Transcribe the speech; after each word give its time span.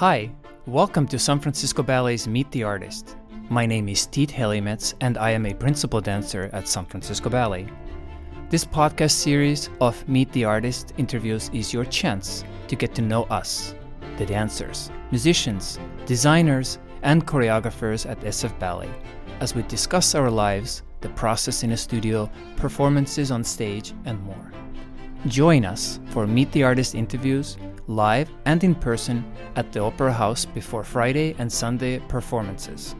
Hi, 0.00 0.30
welcome 0.64 1.06
to 1.08 1.18
San 1.18 1.38
Francisco 1.40 1.82
Ballet's 1.82 2.26
Meet 2.26 2.50
the 2.52 2.62
Artist. 2.62 3.18
My 3.50 3.66
name 3.66 3.86
is 3.86 4.06
Tiit 4.06 4.30
Helimets, 4.30 4.94
and 5.02 5.18
I 5.18 5.28
am 5.32 5.44
a 5.44 5.52
principal 5.52 6.00
dancer 6.00 6.48
at 6.54 6.66
San 6.68 6.86
Francisco 6.86 7.28
Ballet. 7.28 7.68
This 8.48 8.64
podcast 8.64 9.10
series 9.10 9.68
of 9.82 10.08
Meet 10.08 10.32
the 10.32 10.46
Artist 10.46 10.94
interviews 10.96 11.50
is 11.52 11.74
your 11.74 11.84
chance 11.84 12.44
to 12.68 12.76
get 12.76 12.94
to 12.94 13.02
know 13.02 13.24
us, 13.24 13.74
the 14.16 14.24
dancers, 14.24 14.90
musicians, 15.10 15.78
designers, 16.06 16.78
and 17.02 17.26
choreographers 17.26 18.08
at 18.08 18.20
SF 18.20 18.58
Ballet, 18.58 18.88
as 19.40 19.54
we 19.54 19.60
discuss 19.64 20.14
our 20.14 20.30
lives, 20.30 20.82
the 21.02 21.10
process 21.10 21.62
in 21.62 21.72
a 21.72 21.76
studio, 21.76 22.30
performances 22.56 23.30
on 23.30 23.44
stage, 23.44 23.92
and 24.06 24.18
more. 24.22 24.50
Join 25.26 25.66
us 25.66 26.00
for 26.06 26.26
Meet 26.26 26.52
the 26.52 26.62
Artist 26.62 26.94
interviews, 26.94 27.58
live 27.90 28.30
and 28.44 28.62
in 28.62 28.74
person 28.74 29.24
at 29.56 29.72
the 29.72 29.80
Opera 29.80 30.12
House 30.12 30.44
before 30.44 30.84
Friday 30.84 31.34
and 31.38 31.52
Sunday 31.52 31.98
performances. 31.98 32.94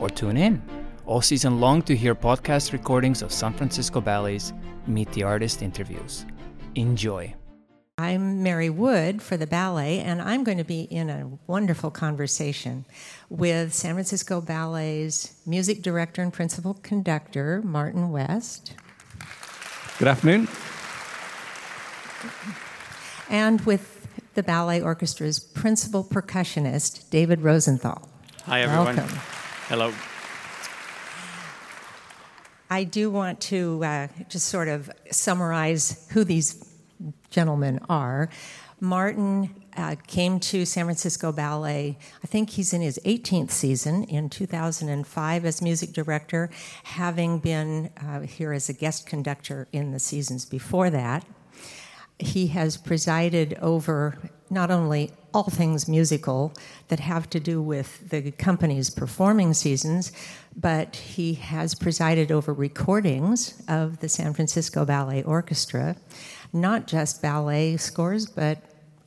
Or 0.00 0.10
tune 0.10 0.36
in 0.36 0.60
all 1.06 1.20
season 1.20 1.60
long 1.60 1.82
to 1.82 1.96
hear 1.96 2.14
podcast 2.14 2.72
recordings 2.72 3.22
of 3.22 3.32
San 3.32 3.52
Francisco 3.52 4.00
Ballet's 4.00 4.52
Meet 4.86 5.12
the 5.12 5.22
Artist 5.22 5.62
interviews. 5.62 6.26
Enjoy. 6.74 7.34
I'm 7.98 8.42
Mary 8.42 8.70
Wood 8.70 9.22
for 9.22 9.36
the 9.36 9.46
ballet, 9.46 10.00
and 10.00 10.20
I'm 10.20 10.42
going 10.42 10.58
to 10.58 10.64
be 10.64 10.82
in 10.82 11.08
a 11.08 11.30
wonderful 11.46 11.92
conversation 11.92 12.84
with 13.28 13.72
San 13.72 13.94
Francisco 13.94 14.40
Ballet's 14.40 15.34
music 15.46 15.82
director 15.82 16.20
and 16.20 16.32
principal 16.32 16.74
conductor, 16.74 17.62
Martin 17.62 18.10
West. 18.10 18.74
Good 19.98 20.08
afternoon. 20.08 20.48
And 23.28 23.60
with 23.60 24.01
the 24.34 24.42
Ballet 24.42 24.80
Orchestra's 24.80 25.38
principal 25.38 26.04
percussionist, 26.04 27.08
David 27.10 27.42
Rosenthal. 27.42 28.08
Hi, 28.44 28.62
everyone. 28.62 28.96
Welcome. 28.96 29.16
Hello. 29.68 29.92
I 32.70 32.84
do 32.84 33.10
want 33.10 33.40
to 33.42 33.84
uh, 33.84 34.08
just 34.28 34.48
sort 34.48 34.68
of 34.68 34.90
summarize 35.10 36.08
who 36.12 36.24
these 36.24 36.64
gentlemen 37.30 37.80
are. 37.88 38.30
Martin 38.80 39.54
uh, 39.76 39.94
came 40.06 40.40
to 40.40 40.64
San 40.64 40.86
Francisco 40.86 41.30
Ballet, 41.32 41.96
I 42.22 42.26
think 42.26 42.50
he's 42.50 42.72
in 42.72 42.80
his 42.80 42.98
18th 43.04 43.50
season 43.50 44.04
in 44.04 44.28
2005 44.28 45.44
as 45.44 45.62
music 45.62 45.92
director, 45.92 46.50
having 46.82 47.38
been 47.38 47.90
uh, 48.00 48.20
here 48.20 48.52
as 48.52 48.68
a 48.68 48.72
guest 48.72 49.06
conductor 49.06 49.68
in 49.72 49.92
the 49.92 49.98
seasons 49.98 50.44
before 50.44 50.90
that. 50.90 51.24
He 52.22 52.46
has 52.48 52.76
presided 52.76 53.58
over 53.60 54.16
not 54.48 54.70
only 54.70 55.10
all 55.34 55.44
things 55.44 55.88
musical 55.88 56.52
that 56.88 57.00
have 57.00 57.28
to 57.30 57.40
do 57.40 57.60
with 57.60 58.10
the 58.10 58.30
company's 58.32 58.90
performing 58.90 59.54
seasons, 59.54 60.12
but 60.56 60.96
he 60.96 61.34
has 61.34 61.74
presided 61.74 62.30
over 62.30 62.52
recordings 62.52 63.62
of 63.68 64.00
the 64.00 64.08
San 64.08 64.34
Francisco 64.34 64.84
Ballet 64.84 65.22
Orchestra, 65.22 65.96
not 66.52 66.86
just 66.86 67.22
ballet 67.22 67.76
scores, 67.76 68.26
but 68.26 68.58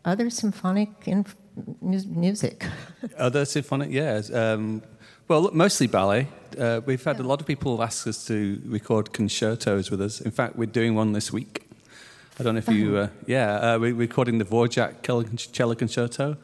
other 0.04 0.30
symphonic 0.30 0.90
inf- 1.06 1.36
music. 1.82 2.66
Other 3.18 3.46
symphonic, 3.46 3.90
yeah. 3.90 4.22
Um, 4.34 4.84
well, 5.28 5.50
mostly 5.54 5.88
ballet. 5.88 6.28
Uh, 6.60 6.82
we've 6.86 7.04
had 7.04 7.18
yeah. 7.18 7.24
a 7.24 7.28
lot 7.28 7.40
of 7.40 7.48
people 7.48 7.82
ask 7.82 8.06
us 8.08 8.28
to 8.28 8.62
record 8.66 9.14
concertos 9.14 9.90
with 9.90 10.02
us. 10.02 10.22
In 10.22 10.32
fact, 10.32 10.58
we're 10.58 10.66
doing 10.66 10.96
one 10.96 11.14
this 11.14 11.32
week. 11.32 11.65
I 12.38 12.44
don't 12.44 12.56
know 12.56 12.60
if 12.60 12.68
you, 12.68 12.98
uh, 12.98 13.08
yeah, 13.28 13.76
uh, 13.76 13.80
we're 13.80 13.96
recording 13.96 14.40
the 14.40 14.46
Dvorak 14.46 15.52
Cello 15.54 15.74
Concerto 15.74 16.36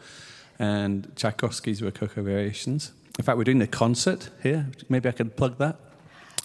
and 0.57 1.13
Tchaikovsky's 1.17 1.83
Rococo 1.83 2.23
Variations. 2.23 2.93
In 3.19 3.25
fact, 3.25 3.37
we're 3.37 3.43
doing 3.43 3.59
the 3.59 3.67
concert 3.67 4.29
here. 4.41 4.67
Maybe 4.87 5.09
I 5.09 5.11
could 5.11 5.35
plug 5.35 5.57
that. 5.57 5.75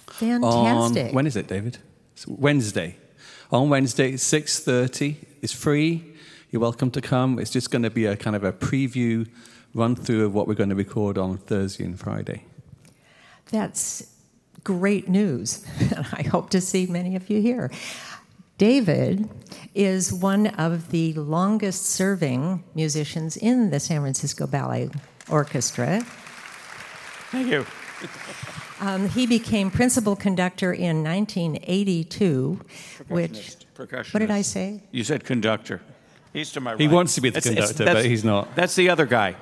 Fantastic. 0.08 1.06
On, 1.06 1.14
when 1.14 1.28
is 1.28 1.36
it, 1.36 1.47
David? 1.47 1.78
It's 2.14 2.27
Wednesday. 2.27 2.96
On 3.52 3.70
Wednesday, 3.70 4.14
6.30. 4.14 5.14
It's 5.42 5.52
free. 5.52 6.02
You're 6.51 6.61
welcome 6.61 6.90
to 6.90 7.01
come. 7.01 7.39
It's 7.39 7.52
just 7.52 7.70
going 7.70 7.84
to 7.84 7.90
be 7.90 8.07
a 8.07 8.17
kind 8.17 8.34
of 8.34 8.42
a 8.42 8.52
preview 8.52 9.28
run 9.74 9.95
through 9.95 10.24
of 10.24 10.34
what 10.34 10.48
we're 10.48 10.55
going 10.55 10.70
to 10.70 10.74
record 10.74 11.18
on 11.18 11.39
Thursday 11.39 11.84
and 11.84 11.96
Friday. 11.96 12.46
That's 13.52 14.13
great 14.64 15.08
news. 15.08 15.64
and 15.78 16.05
I 16.13 16.23
hope 16.23 16.51
to 16.51 16.61
see 16.61 16.86
many 16.86 17.14
of 17.14 17.30
you 17.30 17.40
here. 17.40 17.70
David 18.58 19.28
is 19.74 20.12
one 20.12 20.46
of 20.46 20.90
the 20.90 21.12
longest 21.14 21.86
serving 21.86 22.64
musicians 22.74 23.36
in 23.36 23.70
the 23.70 23.78
San 23.78 24.00
Francisco 24.00 24.46
Ballet 24.46 24.89
Orchestra. 25.28 26.00
Thank 27.30 27.48
you. 27.48 27.66
Um, 28.80 29.08
he 29.08 29.27
became 29.27 29.70
principal 29.70 30.16
conductor 30.16 30.72
in 30.72 31.02
1982, 31.02 32.61
which. 33.08 33.56
Percussionist. 33.74 34.14
What 34.14 34.20
did 34.20 34.30
I 34.30 34.42
say? 34.42 34.83
You 34.90 35.05
said 35.05 35.24
conductor. 35.24 35.83
He's 36.33 36.52
to 36.52 36.61
my 36.61 36.72
right. 36.72 36.80
He 36.80 36.89
wants 36.89 37.14
to 37.14 37.20
be 37.20 37.30
the 37.30 37.40
conductor, 37.40 37.84
but 37.84 38.05
he's 38.05 38.24
not. 38.24 38.55
That's 38.55 38.74
the 38.74 38.89
other 38.90 39.06
guy. 39.06 39.36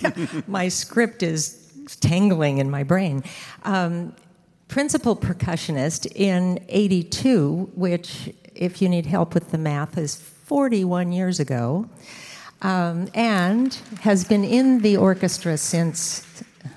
my 0.46 0.68
script 0.68 1.22
is 1.22 1.56
tangling 2.00 2.58
in 2.58 2.70
my 2.70 2.82
brain. 2.82 3.24
Um, 3.64 4.14
principal 4.68 5.16
percussionist 5.16 6.10
in 6.14 6.64
82, 6.68 7.70
which 7.74 8.32
if 8.60 8.80
you 8.80 8.88
need 8.88 9.06
help 9.06 9.34
with 9.34 9.50
the 9.50 9.58
math, 9.58 9.98
is 9.98 10.14
41 10.14 11.10
years 11.10 11.40
ago, 11.40 11.88
um, 12.62 13.08
and 13.14 13.74
has 14.02 14.24
been 14.24 14.44
in 14.44 14.80
the 14.80 14.96
orchestra 14.96 15.56
since. 15.56 16.26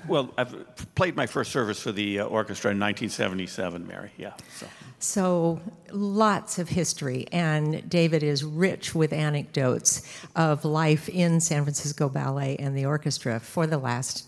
Well, 0.08 0.32
I've 0.38 0.54
played 0.94 1.14
my 1.14 1.26
first 1.26 1.52
service 1.52 1.80
for 1.80 1.92
the 1.92 2.20
uh, 2.20 2.24
orchestra 2.24 2.70
in 2.70 2.80
1977, 2.80 3.86
Mary. 3.86 4.10
Yeah. 4.16 4.32
So. 4.56 4.66
so 4.98 5.60
lots 5.92 6.58
of 6.58 6.70
history, 6.70 7.26
and 7.32 7.88
David 7.88 8.22
is 8.22 8.44
rich 8.44 8.94
with 8.94 9.12
anecdotes 9.12 10.02
of 10.34 10.64
life 10.64 11.08
in 11.10 11.40
San 11.40 11.64
Francisco 11.64 12.08
Ballet 12.08 12.56
and 12.56 12.76
the 12.76 12.86
orchestra 12.86 13.40
for 13.40 13.66
the 13.66 13.78
last 13.78 14.26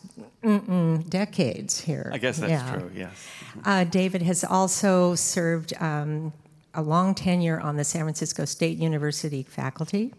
decades 1.09 1.81
here. 1.81 2.11
I 2.13 2.19
guess 2.19 2.39
that's 2.39 2.51
yeah. 2.51 2.79
true. 2.79 2.91
Yes. 2.95 3.29
Uh, 3.65 3.85
David 3.85 4.23
has 4.23 4.45
also 4.45 5.15
served. 5.15 5.73
Um, 5.81 6.33
a 6.77 6.83
long 6.83 7.15
tenure 7.15 7.59
on 7.59 7.77
the 7.77 7.85
San 7.85 8.03
Francisco 8.03 8.45
State 8.45 8.79
University 8.79 9.43
faculty, 9.43 10.15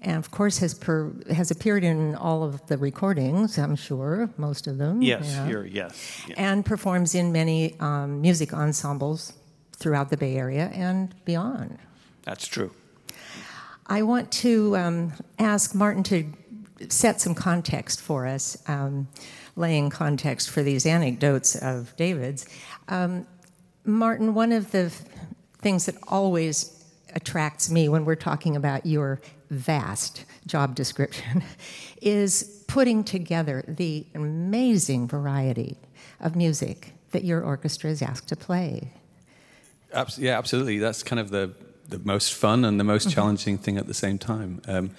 and 0.00 0.16
of 0.16 0.30
course 0.30 0.58
has 0.58 0.74
per, 0.74 1.12
has 1.32 1.50
appeared 1.50 1.84
in 1.84 2.16
all 2.16 2.42
of 2.42 2.66
the 2.66 2.76
recordings. 2.78 3.58
I'm 3.58 3.76
sure 3.76 4.30
most 4.36 4.66
of 4.66 4.78
them. 4.78 5.02
Yes, 5.02 5.30
yeah. 5.30 5.46
here, 5.46 5.64
yes, 5.64 6.22
yes, 6.26 6.38
and 6.38 6.64
performs 6.64 7.14
in 7.14 7.30
many 7.30 7.78
um, 7.78 8.20
music 8.20 8.52
ensembles 8.52 9.34
throughout 9.76 10.10
the 10.10 10.16
Bay 10.16 10.36
Area 10.36 10.70
and 10.74 11.14
beyond. 11.24 11.78
That's 12.22 12.46
true. 12.46 12.72
I 13.86 14.02
want 14.02 14.32
to 14.32 14.76
um, 14.76 15.12
ask 15.38 15.74
Martin 15.74 16.02
to 16.04 16.32
set 16.88 17.20
some 17.20 17.34
context 17.34 18.00
for 18.00 18.26
us, 18.26 18.56
um, 18.66 19.08
laying 19.54 19.90
context 19.90 20.50
for 20.50 20.62
these 20.62 20.86
anecdotes 20.86 21.56
of 21.56 21.94
David's. 21.96 22.46
Um, 22.88 23.26
Martin, 23.84 24.34
one 24.34 24.52
of 24.52 24.70
the 24.70 24.92
things 25.62 25.86
that 25.86 25.96
always 26.08 26.84
attracts 27.14 27.70
me 27.70 27.88
when 27.88 28.04
we're 28.04 28.14
talking 28.14 28.56
about 28.56 28.84
your 28.84 29.20
vast 29.50 30.24
job 30.46 30.74
description 30.74 31.42
is 32.02 32.64
putting 32.66 33.04
together 33.04 33.64
the 33.68 34.06
amazing 34.14 35.06
variety 35.06 35.76
of 36.20 36.34
music 36.34 36.92
that 37.10 37.24
your 37.24 37.42
orchestra 37.42 37.90
is 37.90 38.02
asked 38.02 38.28
to 38.28 38.36
play. 38.36 38.90
Yeah, 40.16 40.38
absolutely. 40.38 40.78
That's 40.78 41.02
kind 41.02 41.20
of 41.20 41.30
the, 41.30 41.52
the 41.88 41.98
most 41.98 42.32
fun 42.32 42.64
and 42.64 42.80
the 42.80 42.84
most 42.84 43.08
mm-hmm. 43.08 43.14
challenging 43.14 43.58
thing 43.58 43.76
at 43.76 43.86
the 43.86 43.94
same 43.94 44.18
time. 44.18 44.62
Um, 44.66 44.90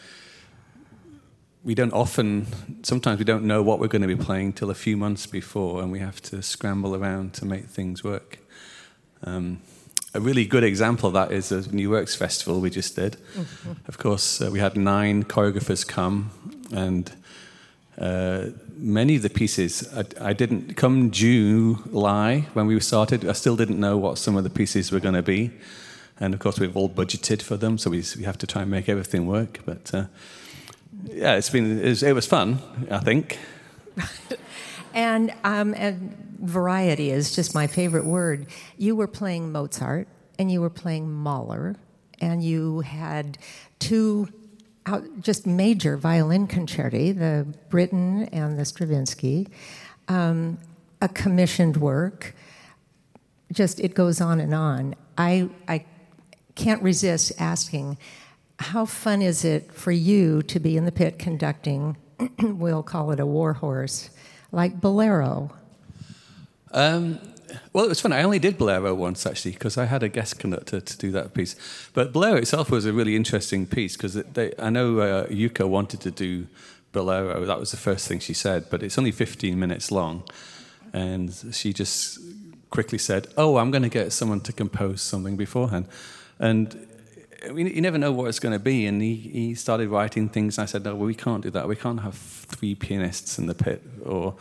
we 1.64 1.74
don't 1.74 1.94
often, 1.94 2.46
sometimes 2.84 3.18
we 3.18 3.26
don't 3.26 3.46
know 3.46 3.64
what 3.64 3.80
we're 3.80 3.88
going 3.88 4.02
to 4.02 4.08
be 4.08 4.18
playing 4.18 4.54
till 4.54 4.70
a 4.70 4.76
few 4.76 4.98
months 4.98 5.26
before, 5.26 5.82
and 5.82 5.92
we 5.92 6.00
have 6.00 6.22
to 6.24 6.42
scramble 6.44 6.94
around 6.96 7.34
to 7.36 7.46
make 7.46 7.66
things 7.66 8.04
work. 8.04 8.40
Um, 9.24 9.62
a 10.14 10.20
really 10.20 10.46
good 10.46 10.64
example 10.64 11.08
of 11.08 11.14
that 11.14 11.32
is 11.32 11.50
the 11.50 11.62
New 11.72 11.90
Works 11.90 12.16
Festival 12.16 12.60
we 12.60 12.70
just 12.70 12.96
did. 12.96 13.18
Mm-hmm. 13.36 13.72
Of 13.88 13.98
course, 13.98 14.42
uh, 14.42 14.52
we 14.52 14.60
had 14.60 14.78
nine 14.78 15.24
choreographers 15.24 15.88
come, 15.88 16.30
and 16.72 17.12
uh, 17.98 18.48
many 18.76 19.16
of 19.16 19.24
the 19.24 19.30
pieces 19.30 19.88
I, 19.96 20.30
I, 20.30 20.34
didn't 20.34 20.76
come 20.76 21.12
July 21.12 22.48
when 22.54 22.68
we 22.68 22.80
started. 22.80 23.28
I 23.28 23.34
still 23.34 23.56
didn't 23.56 23.80
know 23.80 23.98
what 23.98 24.18
some 24.18 24.36
of 24.36 24.44
the 24.44 24.50
pieces 24.50 24.92
were 24.92 25.00
going 25.00 25.16
to 25.16 25.24
be, 25.24 25.52
and 26.20 26.34
of 26.34 26.40
course 26.40 26.60
we've 26.60 26.78
all 26.78 26.90
budgeted 26.90 27.42
for 27.42 27.58
them, 27.58 27.78
so 27.78 27.90
we, 27.90 28.04
we 28.18 28.24
have 28.24 28.38
to 28.40 28.48
try 28.48 28.62
and 28.62 28.70
make 28.70 28.90
everything 28.90 29.26
work. 29.26 29.60
But 29.66 29.94
uh, 29.94 30.06
yeah, 31.06 31.36
it's 31.36 31.50
been 31.50 31.80
it 31.80 31.90
was, 31.90 32.04
it 32.04 32.14
was 32.14 32.28
fun, 32.28 32.60
I 32.92 33.00
think. 33.00 33.40
and 34.94 35.34
um, 35.44 35.74
and 35.76 36.33
variety 36.44 37.10
is 37.10 37.36
just 37.36 37.56
my 37.56 37.68
favorite 37.68 38.06
word. 38.06 38.48
You 38.78 38.96
were 38.96 39.08
playing 39.08 39.52
Mozart 39.52 40.08
and 40.38 40.52
you 40.52 40.62
were 40.62 40.70
playing 40.70 41.12
Mahler, 41.12 41.76
and 42.20 42.44
you 42.44 42.82
had 42.82 43.38
two 43.80 44.28
out, 44.86 45.04
just 45.22 45.48
major 45.48 45.96
violin 45.96 46.48
concerti, 46.48 47.18
the 47.18 47.48
Britten 47.70 48.24
and 48.26 48.58
the 48.58 48.66
Stravinsky, 48.66 49.48
um, 50.08 50.58
a 51.02 51.08
commissioned 51.08 51.78
work. 51.78 52.36
Just 53.52 53.80
it 53.80 53.94
goes 53.94 54.20
on 54.20 54.40
and 54.40 54.54
on. 54.54 54.96
I, 55.18 55.50
I 55.68 55.86
can't 56.56 56.82
resist 56.82 57.32
asking, 57.40 57.98
how 58.60 58.86
fun 58.86 59.22
is 59.22 59.46
it 59.46 59.72
for 59.72 59.92
you 59.92 60.42
to 60.44 60.60
be 60.60 60.78
in 60.78 60.86
the 60.86 60.92
pit 60.92 61.20
conducting, 61.20 61.98
we'll 62.40 62.84
call 62.84 63.12
it 63.12 63.20
a 63.20 63.26
warhorse, 63.26 64.10
like 64.52 64.82
Bolero? 64.82 65.52
Um, 66.74 67.20
well, 67.72 67.86
it 67.86 67.90
was 67.90 68.02
fun. 68.02 68.12
I 68.14 68.24
only 68.24 68.40
did 68.40 68.58
Bolero 68.58 68.96
once 68.96 69.26
actually 69.26 69.52
because 69.52 69.78
I 69.78 69.86
had 69.86 70.02
a 70.02 70.10
guest 70.10 70.40
conductor 70.40 70.80
to 70.82 70.98
do 70.98 71.12
that 71.12 71.34
piece. 71.34 71.56
But 71.94 72.12
Bolero 72.12 72.38
itself 72.38 72.72
was 72.72 72.86
a 72.86 72.94
really 72.94 73.16
interesting 73.16 73.68
piece 73.68 73.96
because 73.96 74.18
I 74.60 74.70
know 74.70 75.00
uh, 75.00 75.28
Yuka 75.28 75.68
wanted 75.68 76.02
to 76.02 76.12
do 76.12 76.48
Bolero. 76.92 77.46
That 77.46 77.60
was 77.60 77.72
the 77.72 77.78
first 77.78 78.08
thing 78.08 78.20
she 78.20 78.34
said, 78.34 78.66
but 78.70 78.82
it's 78.82 78.98
only 78.98 79.12
15 79.12 79.60
minutes 79.60 79.92
long, 79.92 80.24
and 80.94 81.34
she 81.52 81.74
just 81.74 82.20
quickly 82.70 82.98
said, 82.98 83.28
"Oh, 83.38 83.58
I'm 83.58 83.70
going 83.72 83.84
to 83.84 83.90
get 83.90 84.12
someone 84.12 84.42
to 84.42 84.54
compose 84.54 85.02
something 85.02 85.36
beforehand," 85.38 85.88
and 86.40 86.88
you 87.46 87.82
never 87.82 87.98
know 87.98 88.12
what 88.12 88.28
it's 88.30 88.40
going 88.40 88.54
to 88.54 88.60
be. 88.60 88.86
And 88.86 89.02
he, 89.02 89.16
he 89.16 89.56
started 89.56 89.90
writing 89.90 90.30
things. 90.30 90.58
And 90.58 90.64
I 90.64 90.66
said, 90.66 90.84
no, 90.84 90.96
well, 90.96 91.06
we 91.06 91.16
can't 91.16 91.44
do 91.44 91.50
that. 91.52 91.68
We 91.68 91.76
can't 91.76 92.00
have 92.02 92.16
three 92.16 92.76
pianists 92.76 93.38
in 93.38 93.48
the 93.48 93.56
pit 93.56 93.82
or, 94.06 94.36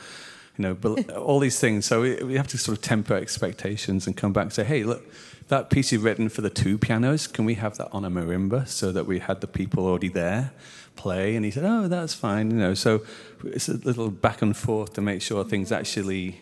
you 0.56 0.62
know, 0.62 0.96
all 1.16 1.38
these 1.38 1.58
things. 1.58 1.86
So 1.86 2.02
we, 2.02 2.34
have 2.34 2.48
to 2.48 2.58
sort 2.58 2.76
of 2.76 2.82
temper 2.82 3.14
expectations 3.14 4.06
and 4.06 4.16
come 4.16 4.32
back 4.32 4.44
and 4.44 4.52
say, 4.52 4.64
hey, 4.64 4.84
look, 4.84 5.04
that 5.48 5.70
piece 5.70 5.92
you've 5.92 6.04
written 6.04 6.28
for 6.28 6.40
the 6.40 6.50
two 6.50 6.78
pianos, 6.78 7.26
can 7.26 7.44
we 7.44 7.54
have 7.54 7.76
that 7.78 7.88
on 7.92 8.04
a 8.04 8.10
marimba 8.10 8.66
so 8.68 8.92
that 8.92 9.06
we 9.06 9.18
had 9.18 9.40
the 9.40 9.46
people 9.46 9.86
already 9.86 10.08
there 10.08 10.52
play? 10.96 11.36
And 11.36 11.44
he 11.44 11.50
said, 11.50 11.64
oh, 11.64 11.88
that's 11.88 12.14
fine. 12.14 12.50
You 12.50 12.56
know, 12.56 12.74
so 12.74 13.02
it's 13.44 13.68
a 13.68 13.74
little 13.74 14.10
back 14.10 14.42
and 14.42 14.56
forth 14.56 14.94
to 14.94 15.00
make 15.00 15.22
sure 15.22 15.44
things 15.44 15.72
actually 15.72 16.40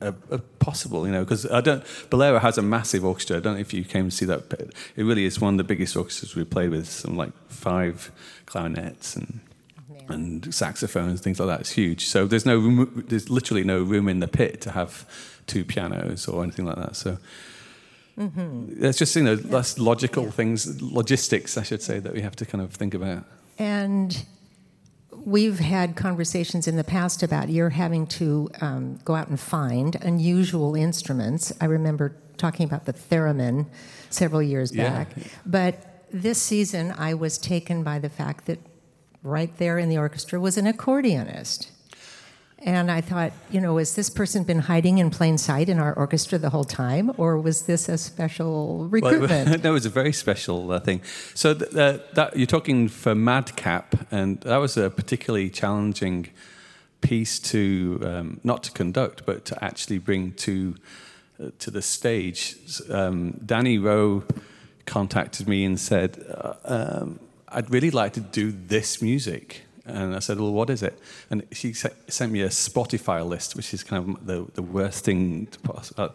are, 0.00 0.14
are 0.30 0.38
possible, 0.58 1.06
you 1.06 1.12
know, 1.12 1.24
because 1.24 1.46
I 1.50 1.60
don't. 1.60 1.84
Bolero 2.10 2.38
has 2.38 2.58
a 2.58 2.62
massive 2.62 3.04
orchestra. 3.04 3.38
I 3.38 3.40
don't 3.40 3.54
know 3.54 3.60
if 3.60 3.74
you 3.74 3.84
came 3.84 4.10
to 4.10 4.14
see 4.14 4.26
that. 4.26 4.48
But 4.48 4.60
it 4.60 5.04
really 5.04 5.24
is 5.24 5.40
one 5.40 5.54
of 5.54 5.58
the 5.58 5.64
biggest 5.64 5.96
orchestras 5.96 6.36
we 6.36 6.44
played 6.44 6.70
with. 6.70 6.88
Some 6.88 7.16
like 7.16 7.32
five 7.48 8.12
clarinets 8.46 9.16
and 9.16 9.40
and 10.08 10.54
saxophones, 10.54 11.20
things 11.20 11.40
like 11.40 11.48
that. 11.48 11.60
It's 11.60 11.72
huge. 11.72 12.06
So 12.06 12.26
there's 12.26 12.46
no 12.46 12.56
room, 12.56 13.04
there's 13.08 13.30
literally 13.30 13.64
no 13.64 13.82
room 13.82 14.08
in 14.08 14.20
the 14.20 14.28
pit 14.28 14.60
to 14.62 14.70
have 14.72 15.06
two 15.46 15.64
pianos 15.64 16.28
or 16.28 16.42
anything 16.42 16.66
like 16.66 16.76
that. 16.76 16.96
So. 16.96 17.18
Mm-hmm. 18.18 18.92
Just 18.92 19.16
you 19.16 19.24
know 19.24 19.34
less 19.34 19.76
logical 19.76 20.26
yeah. 20.26 20.30
things, 20.30 20.80
logistics, 20.80 21.58
I 21.58 21.64
should 21.64 21.82
say, 21.82 21.98
that 21.98 22.12
we 22.12 22.20
have 22.20 22.36
to 22.36 22.46
kind 22.46 22.62
of 22.62 22.72
think 22.72 22.94
about. 22.94 23.24
And 23.58 24.24
we've 25.10 25.58
had 25.58 25.96
conversations 25.96 26.68
in 26.68 26.76
the 26.76 26.84
past 26.84 27.22
about 27.22 27.48
you're 27.48 27.70
having 27.70 28.06
to 28.06 28.50
um, 28.60 28.98
go 29.04 29.14
out 29.14 29.28
and 29.28 29.40
find 29.40 29.96
unusual 29.96 30.76
instruments. 30.76 31.52
I 31.60 31.64
remember 31.64 32.14
talking 32.36 32.66
about 32.66 32.84
the 32.84 32.92
theremin 32.92 33.66
several 34.10 34.42
years 34.42 34.72
back. 34.72 35.08
Yeah. 35.16 35.24
But 35.46 36.06
this 36.12 36.40
season, 36.40 36.94
I 36.96 37.14
was 37.14 37.38
taken 37.38 37.82
by 37.82 37.98
the 37.98 38.08
fact 38.08 38.46
that 38.46 38.58
right 39.24 39.56
there 39.56 39.78
in 39.78 39.88
the 39.88 39.98
orchestra 39.98 40.38
was 40.38 40.56
an 40.56 40.66
accordionist. 40.66 41.70
And 42.58 42.90
I 42.90 43.00
thought, 43.00 43.32
you 43.50 43.60
know, 43.60 43.76
has 43.76 43.94
this 43.94 44.08
person 44.08 44.44
been 44.44 44.60
hiding 44.60 44.96
in 44.98 45.10
plain 45.10 45.36
sight 45.36 45.68
in 45.68 45.78
our 45.78 45.92
orchestra 45.94 46.38
the 46.38 46.48
whole 46.48 46.64
time, 46.64 47.12
or 47.18 47.38
was 47.38 47.62
this 47.62 47.90
a 47.90 47.98
special 47.98 48.86
recruitment? 48.88 49.48
Well, 49.50 49.58
that 49.64 49.70
was 49.70 49.84
a 49.84 49.90
very 49.90 50.12
special 50.12 50.70
uh, 50.70 50.80
thing. 50.80 51.02
So 51.34 51.52
th- 51.52 51.74
uh, 51.74 51.98
that, 52.14 52.36
you're 52.38 52.46
talking 52.46 52.88
for 52.88 53.14
Madcap, 53.14 54.06
and 54.10 54.40
that 54.42 54.56
was 54.56 54.78
a 54.78 54.88
particularly 54.88 55.50
challenging 55.50 56.28
piece 57.02 57.38
to 57.38 58.00
um, 58.02 58.40
not 58.44 58.62
to 58.62 58.72
conduct, 58.72 59.26
but 59.26 59.44
to 59.44 59.62
actually 59.62 59.98
bring 59.98 60.32
to 60.32 60.74
uh, 61.38 61.50
to 61.58 61.70
the 61.70 61.82
stage. 61.82 62.56
Um, 62.88 63.40
Danny 63.44 63.76
Rowe 63.76 64.24
contacted 64.86 65.48
me 65.48 65.64
and 65.64 65.78
said, 65.78 66.24
uh, 66.30 66.54
um, 66.64 67.20
"I'd 67.54 67.70
really 67.70 67.90
like 67.90 68.12
to 68.14 68.20
do 68.20 68.52
this 68.52 69.00
music." 69.00 69.62
And 69.86 70.16
I 70.16 70.18
said, 70.20 70.40
Well, 70.40 70.52
what 70.52 70.70
is 70.70 70.82
it? 70.82 70.98
And 71.30 71.46
she 71.52 71.74
sent 71.74 72.32
me 72.32 72.40
a 72.40 72.48
Spotify 72.48 73.26
list, 73.26 73.54
which 73.54 73.74
is 73.74 73.84
kind 73.84 74.16
of 74.16 74.26
the, 74.26 74.46
the 74.54 74.62
worst 74.62 75.04
thing 75.04 75.46
to 75.46 75.58
pass. 75.60 75.92
Uh, 75.96 76.08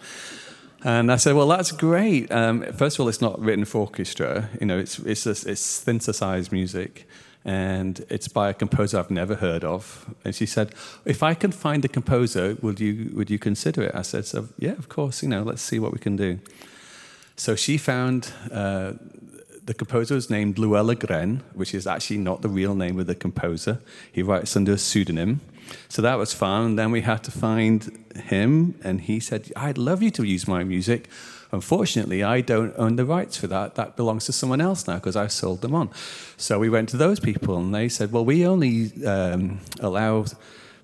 and 0.83 1.11
I 1.11 1.17
said, 1.17 1.35
Well, 1.35 1.47
that's 1.47 1.71
great. 1.71 2.31
Um, 2.31 2.63
first 2.73 2.97
of 2.97 3.01
all, 3.01 3.09
it's 3.09 3.21
not 3.21 3.39
written 3.39 3.65
for 3.65 3.81
orchestra. 3.81 4.49
You 4.59 4.65
know, 4.65 4.79
it's, 4.79 4.97
it's, 4.99 5.23
just, 5.23 5.45
it's 5.45 5.61
synthesized 5.61 6.51
music. 6.51 7.07
And 7.45 8.05
it's 8.09 8.27
by 8.27 8.49
a 8.49 8.53
composer 8.53 8.99
I've 8.99 9.11
never 9.11 9.35
heard 9.35 9.63
of. 9.63 10.13
And 10.25 10.33
she 10.35 10.45
said, 10.45 10.73
If 11.05 11.21
I 11.21 11.33
can 11.35 11.51
find 11.51 11.85
a 11.85 11.87
composer, 11.87 12.57
would 12.61 12.79
you, 12.79 13.11
would 13.13 13.29
you 13.29 13.39
consider 13.39 13.83
it? 13.83 13.95
I 13.95 14.01
said, 14.01 14.25
so, 14.25 14.47
Yeah, 14.57 14.73
of 14.73 14.89
course. 14.89 15.21
You 15.21 15.29
know, 15.29 15.43
let's 15.43 15.61
see 15.61 15.79
what 15.79 15.91
we 15.91 15.99
can 15.99 16.15
do. 16.15 16.39
So 17.35 17.55
she 17.55 17.77
found 17.77 18.33
uh, 18.51 18.93
the 19.69 19.75
composer 19.75 20.15
is 20.15 20.31
named 20.31 20.55
Louel 20.55 20.83
Le 20.83 20.95
Gren, 20.95 21.43
which 21.53 21.75
is 21.75 21.85
actually 21.85 22.17
not 22.17 22.41
the 22.41 22.49
real 22.49 22.73
name 22.73 22.99
of 22.99 23.05
the 23.05 23.13
composer. 23.13 23.79
He 24.11 24.23
writes 24.23 24.55
under 24.55 24.71
a 24.71 24.79
pseudonym. 24.79 25.41
So 25.89 26.01
that 26.01 26.17
was 26.17 26.33
fun. 26.33 26.75
Then 26.75 26.89
we 26.89 27.01
had 27.01 27.23
to 27.25 27.31
find 27.31 28.03
him, 28.15 28.73
and 28.83 29.01
he 29.01 29.19
said, 29.19 29.51
I'd 29.55 29.77
love 29.77 30.01
you 30.01 30.09
to 30.09 30.23
use 30.23 30.47
my 30.47 30.63
music. 30.63 31.07
Unfortunately, 31.51 32.23
I 32.23 32.41
don't 32.41 32.73
own 32.79 32.95
the 32.95 33.05
rights 33.05 33.37
for 33.37 33.45
that. 33.45 33.75
That 33.75 33.95
belongs 33.95 34.25
to 34.25 34.31
someone 34.31 34.59
else 34.59 34.87
now 34.87 34.95
because 34.95 35.15
I've 35.15 35.31
sold 35.31 35.61
them 35.61 35.75
on. 35.75 35.91
So 36.35 36.57
we 36.57 36.71
went 36.71 36.89
to 36.89 36.97
those 36.97 37.19
people, 37.19 37.55
and 37.55 37.71
they 37.71 37.89
said, 37.89 38.11
Well, 38.11 38.25
we 38.25 38.47
only 38.47 38.91
um, 39.05 39.59
allow 39.81 40.25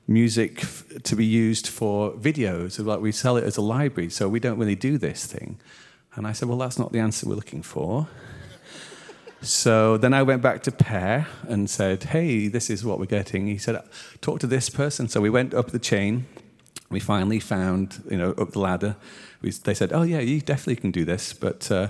music 0.07 0.59
f- 0.61 0.83
to 1.01 1.15
be 1.15 1.25
used 1.25 1.69
for 1.69 2.11
videos. 2.11 2.77
Like 2.85 2.99
we 2.99 3.11
sell 3.11 3.35
it 3.37 3.45
as 3.45 3.57
a 3.57 3.61
library, 3.61 4.11
so 4.11 4.29
we 4.29 4.39
don't 4.39 4.59
really 4.59 4.75
do 4.75 4.99
this 4.99 5.25
thing. 5.25 5.57
And 6.13 6.27
I 6.27 6.33
said, 6.33 6.49
Well, 6.49 6.59
that's 6.59 6.77
not 6.77 6.91
the 6.91 6.99
answer 6.99 7.27
we're 7.27 7.33
looking 7.33 7.63
for. 7.63 8.07
So 9.45 9.97
then 9.97 10.13
I 10.13 10.23
went 10.23 10.41
back 10.41 10.63
to 10.63 10.71
Per 10.71 11.27
and 11.47 11.69
said, 11.69 12.05
Hey, 12.05 12.47
this 12.47 12.69
is 12.69 12.83
what 12.83 12.99
we're 12.99 13.05
getting. 13.05 13.45
He 13.45 13.59
said, 13.59 13.79
Talk 14.19 14.39
to 14.39 14.47
this 14.47 14.69
person. 14.69 15.07
So 15.07 15.21
we 15.21 15.29
went 15.29 15.53
up 15.53 15.69
the 15.69 15.79
chain. 15.79 16.25
We 16.89 16.99
finally 16.99 17.39
found, 17.39 18.03
you 18.09 18.17
know, 18.17 18.31
up 18.31 18.51
the 18.51 18.59
ladder. 18.59 18.95
We, 19.41 19.51
they 19.51 19.75
said, 19.75 19.93
Oh, 19.93 20.01
yeah, 20.01 20.19
you 20.19 20.41
definitely 20.41 20.77
can 20.77 20.91
do 20.91 21.05
this. 21.05 21.31
But 21.33 21.71
uh, 21.71 21.89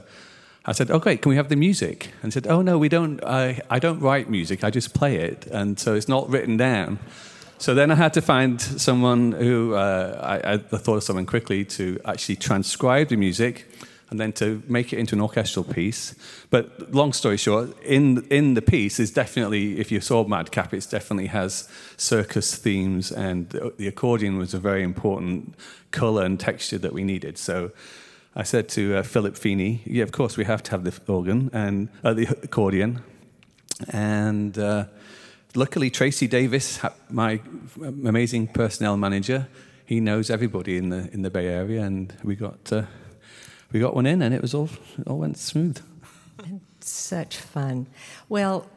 I 0.65 0.73
said, 0.73 0.91
Oh, 0.91 0.99
can 0.99 1.19
we 1.25 1.37
have 1.37 1.47
the 1.47 1.55
music? 1.55 2.11
And 2.21 2.33
said, 2.33 2.45
Oh, 2.45 2.61
no, 2.61 2.77
we 2.77 2.89
don't. 2.89 3.23
I, 3.23 3.61
I 3.69 3.79
don't 3.79 4.01
write 4.01 4.29
music, 4.29 4.63
I 4.65 4.69
just 4.69 4.93
play 4.93 5.15
it. 5.15 5.47
And 5.47 5.79
so 5.79 5.93
it's 5.93 6.09
not 6.09 6.29
written 6.29 6.57
down. 6.57 6.99
So 7.57 7.73
then 7.73 7.89
I 7.89 7.95
had 7.95 8.13
to 8.15 8.21
find 8.21 8.61
someone 8.61 9.31
who, 9.31 9.75
uh, 9.75 10.41
I, 10.43 10.53
I 10.53 10.57
thought 10.57 10.97
of 10.97 11.03
someone 11.03 11.25
quickly 11.25 11.63
to 11.65 12.01
actually 12.03 12.35
transcribe 12.35 13.07
the 13.07 13.15
music 13.15 13.65
and 14.15 14.19
then 14.21 14.31
to 14.31 14.63
make 14.69 14.93
it 14.93 14.99
into 14.99 15.13
an 15.13 15.21
orchestral 15.21 15.65
piece. 15.65 16.15
But 16.49 16.93
long 16.93 17.11
story 17.11 17.35
short, 17.35 17.77
in 17.83 18.25
in 18.29 18.53
the 18.53 18.61
piece 18.61 18.97
is 18.97 19.11
definitely, 19.11 19.77
if 19.77 19.91
you 19.91 19.99
saw 19.99 20.23
Madcap, 20.23 20.73
it 20.73 20.87
definitely 20.89 21.27
has 21.27 21.67
circus 21.97 22.55
themes, 22.55 23.11
and 23.11 23.49
the 23.77 23.87
accordion 23.87 24.37
was 24.37 24.53
a 24.53 24.59
very 24.59 24.83
important 24.83 25.55
color 25.91 26.23
and 26.23 26.39
texture 26.39 26.79
that 26.79 26.93
we 26.93 27.03
needed. 27.03 27.37
So. 27.37 27.71
I 28.37 28.43
said 28.43 28.67
to 28.69 28.97
uh, 28.97 29.03
Philip 29.03 29.37
Feeney, 29.37 29.81
"Yeah, 29.85 30.03
of 30.03 30.11
course 30.11 30.35
we 30.35 30.43
have 30.45 30.61
to 30.63 30.71
have 30.71 30.83
the 30.83 30.93
organ 31.07 31.49
and 31.53 31.87
uh, 32.03 32.13
the 32.13 32.27
accordion." 32.43 33.01
And 33.89 34.57
uh, 34.57 34.85
luckily, 35.53 35.89
Tracy 35.89 36.27
Davis, 36.27 36.79
my 37.09 37.39
amazing 38.03 38.47
personnel 38.47 38.97
manager, 38.97 39.47
he 39.85 40.01
knows 40.01 40.29
everybody 40.29 40.75
in 40.75 40.89
the 40.89 41.09
in 41.13 41.21
the 41.21 41.29
Bay 41.29 41.47
Area, 41.47 41.81
and 41.83 42.13
we 42.23 42.35
got 42.35 42.73
uh, 42.73 42.83
we 43.75 43.81
got 43.81 43.93
one 43.93 44.05
in, 44.05 44.21
and 44.21 44.33
it 44.33 44.41
was 44.41 44.53
all 44.53 44.69
it 44.97 45.05
all 45.05 45.17
went 45.17 45.37
smooth. 45.37 45.81
Such 46.79 47.35
fun. 47.35 47.87
Well, 48.29 48.69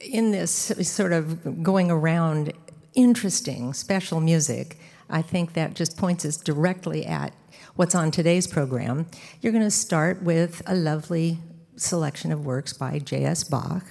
in 0.00 0.30
this 0.30 0.50
sort 0.50 1.12
of 1.12 1.62
going 1.62 1.90
around 1.90 2.54
interesting 2.94 3.74
special 3.74 4.20
music, 4.20 4.78
I 5.10 5.20
think 5.20 5.52
that 5.52 5.74
just 5.74 5.98
points 5.98 6.24
us 6.24 6.38
directly 6.38 7.04
at 7.04 7.34
what's 7.76 7.94
on 7.94 8.10
today's 8.10 8.46
program. 8.46 9.04
You're 9.42 9.52
going 9.52 9.62
to 9.62 9.70
start 9.70 10.22
with 10.22 10.62
a 10.66 10.74
lovely 10.74 11.36
selection 11.76 12.32
of 12.32 12.46
works 12.46 12.72
by 12.72 13.00
J.S. 13.00 13.44
Bach. 13.44 13.84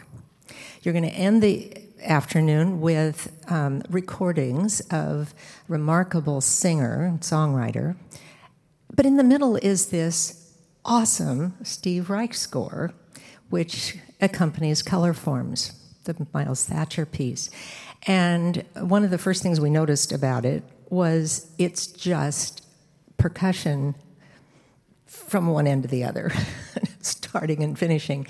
You're 0.82 0.94
going 0.94 1.08
to 1.08 1.16
end 1.16 1.44
the 1.44 1.80
afternoon 2.04 2.82
with 2.82 3.32
um, 3.52 3.84
recordings 3.88 4.80
of 4.90 5.36
remarkable 5.68 6.42
singer, 6.42 7.16
songwriter 7.20 7.96
but 8.98 9.06
in 9.06 9.16
the 9.16 9.24
middle 9.24 9.56
is 9.56 9.86
this 9.86 10.54
awesome 10.84 11.54
Steve 11.64 12.10
Reich 12.10 12.34
score, 12.34 12.92
which 13.50 13.98
accompanies 14.20 14.84
Colorforms, 14.84 15.72
the 16.04 16.28
Myles 16.34 16.66
Thatcher 16.66 17.06
piece. 17.06 17.50
And 18.06 18.66
one 18.76 19.06
of 19.06 19.10
the 19.12 19.18
first 19.18 19.42
things 19.42 19.62
we 19.62 19.70
noticed 19.70 20.12
about 20.12 20.44
it 20.44 20.64
was 20.90 21.50
it's 21.58 21.88
just 21.88 22.66
percussion 23.18 23.96
from 25.06 25.48
one 25.48 25.68
end 25.68 25.84
to 25.84 25.90
the 25.90 26.04
other. 26.04 26.34
starting 27.08 27.64
and 27.64 27.78
finishing. 27.78 28.28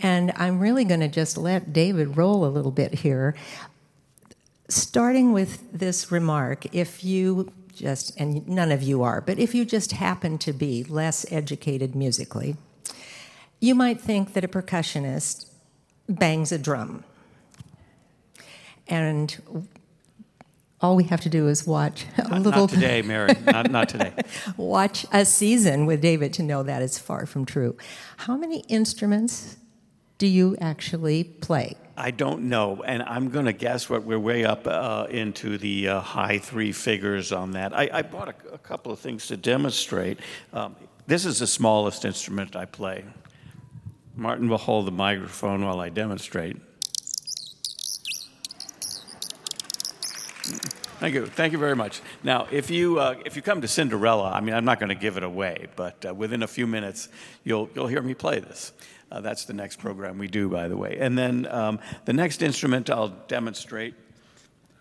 And 0.00 0.32
I'm 0.36 0.60
really 0.60 0.84
going 0.84 1.00
to 1.00 1.08
just 1.08 1.36
let 1.36 1.72
David 1.72 2.16
roll 2.16 2.44
a 2.44 2.48
little 2.48 2.70
bit 2.70 2.94
here. 2.94 3.34
Starting 4.68 5.32
with 5.32 5.72
this 5.72 6.12
remark, 6.12 6.66
if 6.74 7.02
you 7.02 7.50
just, 7.78 8.18
and 8.18 8.46
none 8.48 8.70
of 8.70 8.82
you 8.82 9.02
are, 9.02 9.20
but 9.20 9.38
if 9.38 9.54
you 9.54 9.64
just 9.64 9.92
happen 9.92 10.38
to 10.38 10.52
be 10.52 10.84
less 10.84 11.24
educated 11.32 11.94
musically, 11.94 12.56
you 13.60 13.74
might 13.74 14.00
think 14.00 14.34
that 14.34 14.44
a 14.44 14.48
percussionist 14.48 15.46
bangs 16.08 16.52
a 16.52 16.58
drum. 16.58 17.04
And 18.86 19.66
all 20.80 20.96
we 20.96 21.04
have 21.04 21.20
to 21.22 21.28
do 21.28 21.48
is 21.48 21.66
watch 21.66 22.06
a 22.16 22.28
Not, 22.28 22.42
little 22.42 22.60
not 22.62 22.70
today, 22.70 23.02
Mary. 23.02 23.34
Not, 23.44 23.70
not 23.70 23.88
today. 23.94 24.12
watch 24.56 25.04
a 25.12 25.24
season 25.24 25.86
with 25.86 26.00
David 26.00 26.32
to 26.34 26.42
know 26.42 26.62
that 26.62 26.82
is 26.82 26.98
far 26.98 27.26
from 27.26 27.44
true. 27.44 27.76
How 28.18 28.36
many 28.36 28.60
instruments 28.68 29.56
do 30.18 30.26
you 30.26 30.56
actually 30.60 31.24
play? 31.24 31.76
I 31.96 32.10
don't 32.10 32.48
know, 32.48 32.82
and 32.84 33.02
I'm 33.02 33.30
going 33.30 33.46
to 33.46 33.52
guess 33.52 33.88
what 33.88 34.04
we're 34.04 34.18
way 34.18 34.44
up 34.44 34.66
uh, 34.66 35.06
into 35.10 35.58
the 35.58 35.88
uh, 35.88 36.00
high 36.00 36.38
three 36.38 36.72
figures 36.72 37.32
on 37.32 37.52
that. 37.52 37.76
I, 37.76 37.88
I 37.92 38.02
bought 38.02 38.28
a, 38.28 38.54
a, 38.54 38.58
couple 38.58 38.92
of 38.92 38.98
things 38.98 39.26
to 39.28 39.36
demonstrate. 39.36 40.18
Um, 40.52 40.76
this 41.06 41.24
is 41.24 41.40
the 41.40 41.46
smallest 41.46 42.04
instrument 42.04 42.54
I 42.54 42.66
play. 42.66 43.04
Martin 44.14 44.48
will 44.48 44.58
hold 44.58 44.86
the 44.86 44.92
microphone 44.92 45.64
while 45.64 45.80
I 45.80 45.88
demonstrate. 45.88 46.56
Thank 51.00 51.14
you. 51.14 51.26
Thank 51.26 51.52
you 51.52 51.58
very 51.58 51.76
much. 51.76 52.00
Now, 52.24 52.48
if 52.50 52.70
you, 52.70 52.98
uh, 52.98 53.14
if 53.24 53.36
you 53.36 53.42
come 53.42 53.60
to 53.60 53.68
Cinderella, 53.68 54.32
I 54.32 54.40
mean, 54.40 54.54
I'm 54.54 54.64
not 54.64 54.80
going 54.80 54.88
to 54.88 54.96
give 54.96 55.16
it 55.16 55.22
away, 55.22 55.68
but 55.76 56.04
uh, 56.04 56.12
within 56.12 56.42
a 56.42 56.48
few 56.48 56.66
minutes, 56.66 57.08
you'll, 57.44 57.70
you'll 57.74 57.86
hear 57.86 58.02
me 58.02 58.14
play 58.14 58.40
this. 58.40 58.72
Uh, 59.10 59.20
that's 59.20 59.44
the 59.46 59.54
next 59.54 59.78
program 59.78 60.18
we 60.18 60.28
do, 60.28 60.48
by 60.48 60.68
the 60.68 60.76
way. 60.76 60.98
And 61.00 61.16
then 61.16 61.46
um, 61.50 61.78
the 62.04 62.12
next 62.12 62.42
instrument 62.42 62.90
I'll 62.90 63.08
demonstrate. 63.08 63.94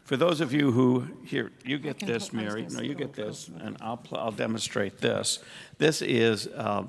For 0.04 0.18
those 0.18 0.42
of 0.42 0.54
you 0.54 0.72
who, 0.72 1.08
here, 1.26 1.52
you 1.66 1.78
get 1.78 2.00
this, 2.00 2.32
Mary. 2.32 2.66
No, 2.70 2.82
you 2.82 2.96
get 2.96 3.14
this, 3.14 3.50
and 3.60 3.78
I'll, 3.82 3.98
pl- 3.98 4.18
I'll 4.18 4.32
demonstrate 4.32 5.00
this. 5.00 5.40
This 5.78 6.02
is, 6.02 6.48
um, 6.56 6.88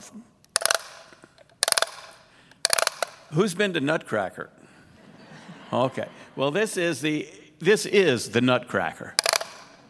who's 3.32 3.54
been 3.54 3.72
to 3.72 3.80
Nutcracker? 3.80 4.50
Okay. 5.72 6.08
Well, 6.36 6.50
this 6.50 6.76
is 6.76 7.00
the 7.00 7.28
this 7.58 7.86
is 7.86 8.30
the 8.30 8.40
Nutcracker, 8.40 9.14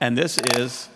and 0.01 0.17
this 0.17 0.39
is 0.57 0.89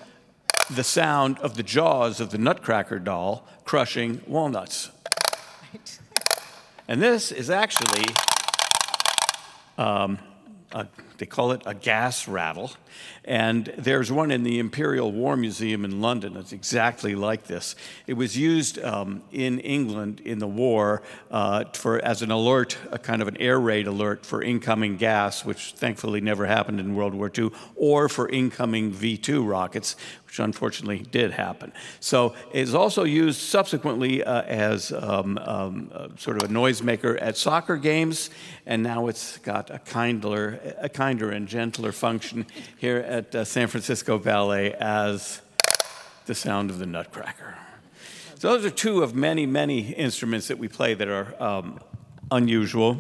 the 0.71 0.83
sound 0.83 1.39
of 1.41 1.57
the 1.57 1.63
jaws 1.63 2.19
of 2.19 2.31
the 2.31 2.39
Nutcracker 2.39 2.99
doll 2.99 3.47
crushing 3.65 4.23
walnuts. 4.27 4.91
And 6.89 7.01
this 7.01 7.33
is 7.33 7.49
actually, 7.51 8.05
um, 9.79 10.19
a, 10.73 10.87
they 11.23 11.27
call 11.27 11.53
it 11.53 11.63
a 11.67 11.73
gas 11.73 12.27
rattle. 12.27 12.73
And 13.25 13.73
there's 13.79 14.11
one 14.11 14.33
in 14.33 14.43
the 14.43 14.59
Imperial 14.59 15.13
War 15.13 15.37
Museum 15.37 15.85
in 15.85 16.01
London 16.01 16.35
that's 16.35 16.53
exactly 16.53 17.15
like 17.15 17.45
this. 17.45 17.77
It 18.09 18.15
was 18.15 18.37
used 18.37 18.81
um, 18.81 19.23
in 19.31 19.61
England 19.61 20.21
in 20.25 20.41
the 20.41 20.49
war 20.49 21.05
uh, 21.31 21.67
for, 21.75 22.05
as 22.05 22.23
an 22.23 22.33
alert, 22.33 22.77
a 22.91 22.99
kind 22.99 23.23
of 23.23 23.29
an 23.29 23.37
air 23.37 23.61
raid 23.61 23.87
alert 23.87 24.27
for 24.27 24.43
incoming 24.43 24.97
gas, 24.97 25.45
which 25.45 25.75
thankfully 25.75 26.21
never 26.21 26.45
happened 26.47 26.81
in 26.81 26.97
World 26.97 27.15
War 27.15 27.31
II, 27.37 27.51
or 27.77 28.09
for 28.09 28.29
incoming 28.29 28.91
V 28.91 29.17
2 29.17 29.45
rockets, 29.45 29.95
which 30.27 30.41
unfortunately 30.41 30.99
did 30.99 31.31
happen. 31.31 31.73
So 32.01 32.35
it's 32.53 32.75
also 32.75 33.05
used 33.05 33.41
subsequently 33.41 34.25
uh, 34.25 34.43
as 34.43 34.91
um, 34.91 35.39
um, 35.39 35.91
uh, 35.95 36.09
sort 36.17 36.43
of 36.43 36.51
a 36.51 36.53
noisemaker 36.53 37.17
at 37.21 37.37
soccer 37.37 37.77
games, 37.77 38.31
and 38.67 38.83
now 38.83 39.07
it's 39.07 39.39
got 39.39 39.71
a 39.71 39.79
kinder, 39.79 40.59
a 40.79 40.89
kinder 41.13 41.31
and 41.31 41.47
gentler 41.47 41.93
function 41.93 42.47
here 42.79 42.97
at 42.97 43.35
uh, 43.35 43.45
San 43.45 43.67
Francisco 43.69 44.19
Ballet 44.19 44.73
as 44.73 45.43
the 46.25 46.35
sound 46.35 46.71
of 46.71 46.79
the 46.79 46.87
Nutcracker. 46.87 47.55
So 48.39 48.49
those 48.49 48.65
are 48.65 48.71
two 48.71 49.03
of 49.03 49.15
many, 49.15 49.45
many 49.45 49.93
instruments 49.93 50.49
that 50.49 50.57
we 50.57 50.69
play 50.69 50.95
that 50.95 51.09
are 51.09 51.35
um, 51.39 51.81
unusual. 52.31 52.97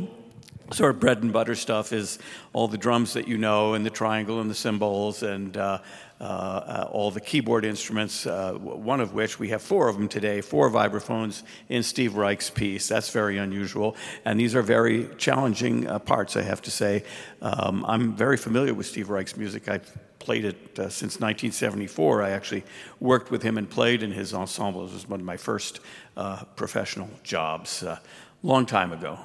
Sort 0.72 0.90
of 0.90 1.00
bread 1.00 1.22
and 1.22 1.32
butter 1.32 1.54
stuff 1.54 1.90
is 1.90 2.18
all 2.52 2.68
the 2.68 2.76
drums 2.76 3.14
that 3.14 3.26
you 3.26 3.38
know, 3.38 3.72
and 3.72 3.86
the 3.86 3.90
triangle 3.90 4.42
and 4.42 4.50
the 4.50 4.54
cymbals, 4.54 5.22
and 5.22 5.56
uh, 5.56 5.78
all 6.22 7.10
the 7.10 7.20
keyboard 7.20 7.64
instruments, 7.64 8.26
uh, 8.26 8.52
one 8.54 9.00
of 9.00 9.12
which 9.12 9.38
we 9.38 9.48
have 9.48 9.62
four 9.62 9.88
of 9.88 9.96
them 9.96 10.08
today, 10.08 10.40
four 10.40 10.70
vibraphones 10.70 11.42
in 11.68 11.82
Steve 11.82 12.14
Reich's 12.14 12.50
piece. 12.50 12.88
That's 12.88 13.10
very 13.10 13.38
unusual. 13.38 13.96
And 14.24 14.38
these 14.38 14.54
are 14.54 14.62
very 14.62 15.08
challenging 15.18 15.86
uh, 15.88 15.98
parts, 15.98 16.36
I 16.36 16.42
have 16.42 16.62
to 16.62 16.70
say. 16.70 17.04
Um, 17.40 17.84
I'm 17.86 18.14
very 18.14 18.36
familiar 18.36 18.74
with 18.74 18.86
Steve 18.86 19.10
Reich's 19.10 19.36
music. 19.36 19.68
I've 19.68 19.90
played 20.18 20.44
it 20.44 20.78
uh, 20.78 20.88
since 20.88 21.18
1974. 21.18 22.22
I 22.22 22.30
actually 22.30 22.64
worked 23.00 23.30
with 23.30 23.42
him 23.42 23.58
and 23.58 23.68
played 23.68 24.02
in 24.02 24.12
his 24.12 24.32
ensemble. 24.32 24.86
It 24.86 24.92
was 24.92 25.08
one 25.08 25.20
of 25.20 25.26
my 25.26 25.36
first 25.36 25.80
uh, 26.16 26.44
professional 26.54 27.10
jobs, 27.24 27.82
a 27.82 28.00
long 28.42 28.66
time 28.66 28.92
ago. 28.92 29.18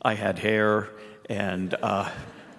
I 0.00 0.14
had 0.14 0.38
hair 0.38 0.88
and 1.28 1.74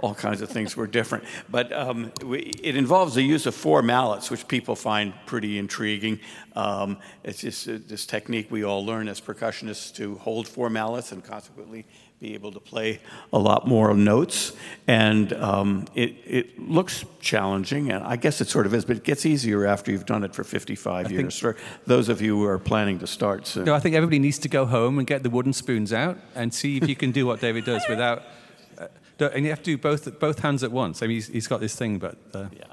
all 0.04 0.14
kinds 0.14 0.42
of 0.42 0.50
things 0.50 0.76
were 0.76 0.86
different. 0.86 1.24
But 1.50 1.72
um, 1.72 2.12
we, 2.26 2.40
it 2.40 2.76
involves 2.76 3.16
the 3.16 3.22
use 3.22 3.46
of 3.46 3.56
four 3.56 3.82
mallets, 3.82 4.30
which 4.30 4.50
people 4.50 4.76
find 4.76 5.14
pretty 5.26 5.58
intriguing. 5.58 6.20
Um, 6.58 6.98
it's 7.24 7.40
just 7.40 7.70
uh, 7.70 7.78
this 7.88 8.06
technique 8.06 8.52
we 8.52 8.66
all 8.66 8.86
learn 8.86 9.08
as 9.08 9.22
percussionists 9.22 9.96
to 9.96 10.16
hold 10.16 10.46
four 10.46 10.70
mallets 10.70 11.14
and 11.14 11.24
consequently 11.24 11.86
be 12.20 12.34
able 12.34 12.52
to 12.52 12.60
play 12.60 13.00
a 13.32 13.40
lot 13.40 13.66
more 13.66 13.94
notes. 13.94 14.52
And 14.88 15.32
um, 15.32 15.86
it, 15.96 16.16
it 16.26 16.60
looks 16.60 17.06
challenging, 17.22 17.90
and 17.90 18.04
I 18.04 18.18
guess 18.18 18.42
it 18.42 18.50
sort 18.50 18.66
of 18.66 18.74
is, 18.74 18.84
but 18.84 18.98
it 18.98 19.04
gets 19.06 19.26
easier 19.26 19.66
after 19.66 19.90
you've 19.90 20.06
done 20.06 20.26
it 20.26 20.36
for 20.36 20.44
55 20.44 21.06
I 21.06 21.10
years. 21.10 21.40
For 21.40 21.56
those 21.88 22.10
of 22.10 22.22
you 22.22 22.38
who 22.38 22.44
are 22.44 22.60
planning 22.60 23.00
to 23.00 23.08
start 23.08 23.48
soon. 23.48 23.64
No, 23.64 23.74
I 23.74 23.80
think 23.80 23.96
everybody 23.96 24.20
needs 24.20 24.40
to 24.40 24.50
go 24.50 24.66
home 24.66 25.00
and 25.00 25.08
get 25.08 25.24
the 25.24 25.30
wooden 25.30 25.54
spoons 25.54 25.94
out 25.94 26.18
and 26.36 26.54
see 26.54 26.76
if 26.76 26.90
you 26.90 26.96
can 26.98 27.12
do 27.12 27.26
what 27.26 27.40
David 27.40 27.64
does 27.64 27.84
without 27.88 28.24
and 29.28 29.46
you 29.46 29.50
have 29.52 29.64
to 29.64 29.72
do 29.72 29.78
both 29.78 30.20
both 30.20 30.40
hands 30.40 30.64
at 30.64 30.72
once. 30.72 31.02
I 31.02 31.08
mean, 31.08 31.16
he's, 31.16 31.28
he's 31.28 31.48
got 31.48 31.60
this 31.60 31.76
thing, 31.76 32.00
but 32.00 32.18
uh, 32.34 32.48
yeah. 32.52 32.66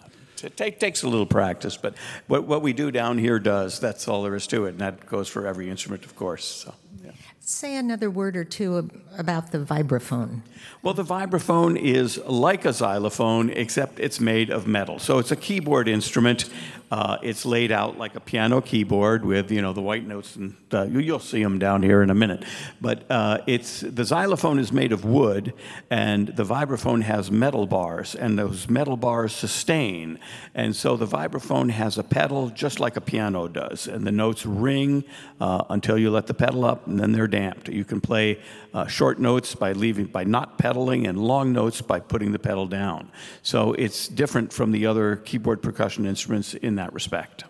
It 0.43 0.57
take, 0.57 0.81
takes 0.81 1.03
a 1.03 1.09
little 1.09 1.27
practice, 1.27 1.77
but 1.77 1.95
what, 2.27 2.45
what 2.45 2.63
we 2.63 2.73
do 2.73 2.91
down 2.91 3.19
here 3.19 3.39
does. 3.39 3.79
That's 3.79 4.09
all 4.09 4.23
there 4.23 4.35
is 4.35 4.47
to 4.47 4.65
it, 4.65 4.71
and 4.71 4.79
that 4.79 5.07
goes 5.07 5.29
for 5.29 5.47
every 5.47 5.69
instrument, 5.69 6.05
of 6.07 6.17
course. 6.17 6.45
So, 6.45 6.75
yeah. 7.05 7.11
Say 7.41 7.77
another 7.77 8.11
word 8.11 8.37
or 8.37 8.45
two 8.45 8.91
about 9.19 9.53
the 9.53 9.59
vibraphone. 9.59 10.41
Well, 10.83 10.95
the 10.95 11.05
vibraphone 11.05 11.79
is 11.79 12.17
like 12.25 12.65
a 12.65 12.73
xylophone, 12.73 13.51
except 13.51 14.01
it's 14.01 14.19
made 14.19 14.51
of 14.51 14.67
metal. 14.67 14.99
So 14.99 15.19
it's 15.19 15.31
a 15.31 15.37
keyboard 15.37 15.89
instrument 15.89 16.49
uh, 16.91 17.19
it's 17.23 17.47
laid 17.47 17.71
out 17.71 17.99
like 17.99 18.17
a 18.17 18.21
piano 18.21 18.61
keyboard 18.61 19.25
with 19.25 19.53
you 19.53 19.63
know 19.63 19.73
the 19.73 19.81
white 19.81 20.07
notes, 20.07 20.35
and 20.35 20.57
you'll 20.73 21.21
see 21.21 21.43
them 21.43 21.59
down 21.59 21.83
here 21.83 22.03
in 22.03 22.11
a 22.11 22.15
minute. 22.15 22.45
But 22.81 23.09
uh, 23.09 23.39
it's 23.47 23.81
the 23.81 24.05
xylophone 24.05 24.59
is 24.59 24.73
made 24.73 24.91
of 24.93 25.05
wood, 25.05 25.55
and 25.89 26.29
the 26.29 26.45
vibraphone 26.45 27.03
has 27.03 27.31
metal 27.31 27.67
bars, 27.67 28.17
and 28.17 28.37
those 28.37 28.69
metal 28.69 28.97
bars 28.97 29.33
sustain. 29.33 30.19
And 30.55 30.75
so 30.75 30.97
the 30.97 31.07
vibraphone 31.07 31.71
has 31.71 31.97
a 31.97 32.03
pedal 32.03 32.51
just 32.51 32.81
like 32.81 32.97
a 32.97 33.01
piano 33.01 33.47
does, 33.47 33.87
and 33.87 34.05
the 34.05 34.13
notes 34.13 34.45
ring 34.45 35.05
uh, 35.41 35.65
until 35.71 35.97
you 35.97 36.11
let 36.11 36.27
the 36.27 36.35
pedal 36.35 36.65
up, 36.65 36.89
and 36.89 36.99
then 36.99 37.13
they're 37.13 37.29
damped. 37.29 37.69
You 37.69 37.85
can 37.85 38.01
play 38.01 38.41
uh, 38.75 38.89
short 38.89 39.21
notes 39.21 39.55
by 39.55 39.73
leaving 39.73 40.07
by 40.07 40.25
not 40.25 40.59
pedaling, 40.59 41.07
and 41.07 41.19
long 41.19 41.53
notes 41.53 41.81
by 41.81 42.01
putting 42.01 42.33
the 42.33 42.39
pedal 42.41 42.67
down. 42.67 43.13
So 43.43 43.75
it's 43.75 44.09
different 44.09 44.53
from 44.53 44.73
the 44.73 44.87
other 44.87 45.17
keyboard 45.17 45.63
percussion 45.63 46.05
instruments 46.05 46.55
in 46.55 46.80
that 46.81 46.93
respect. 46.95 47.45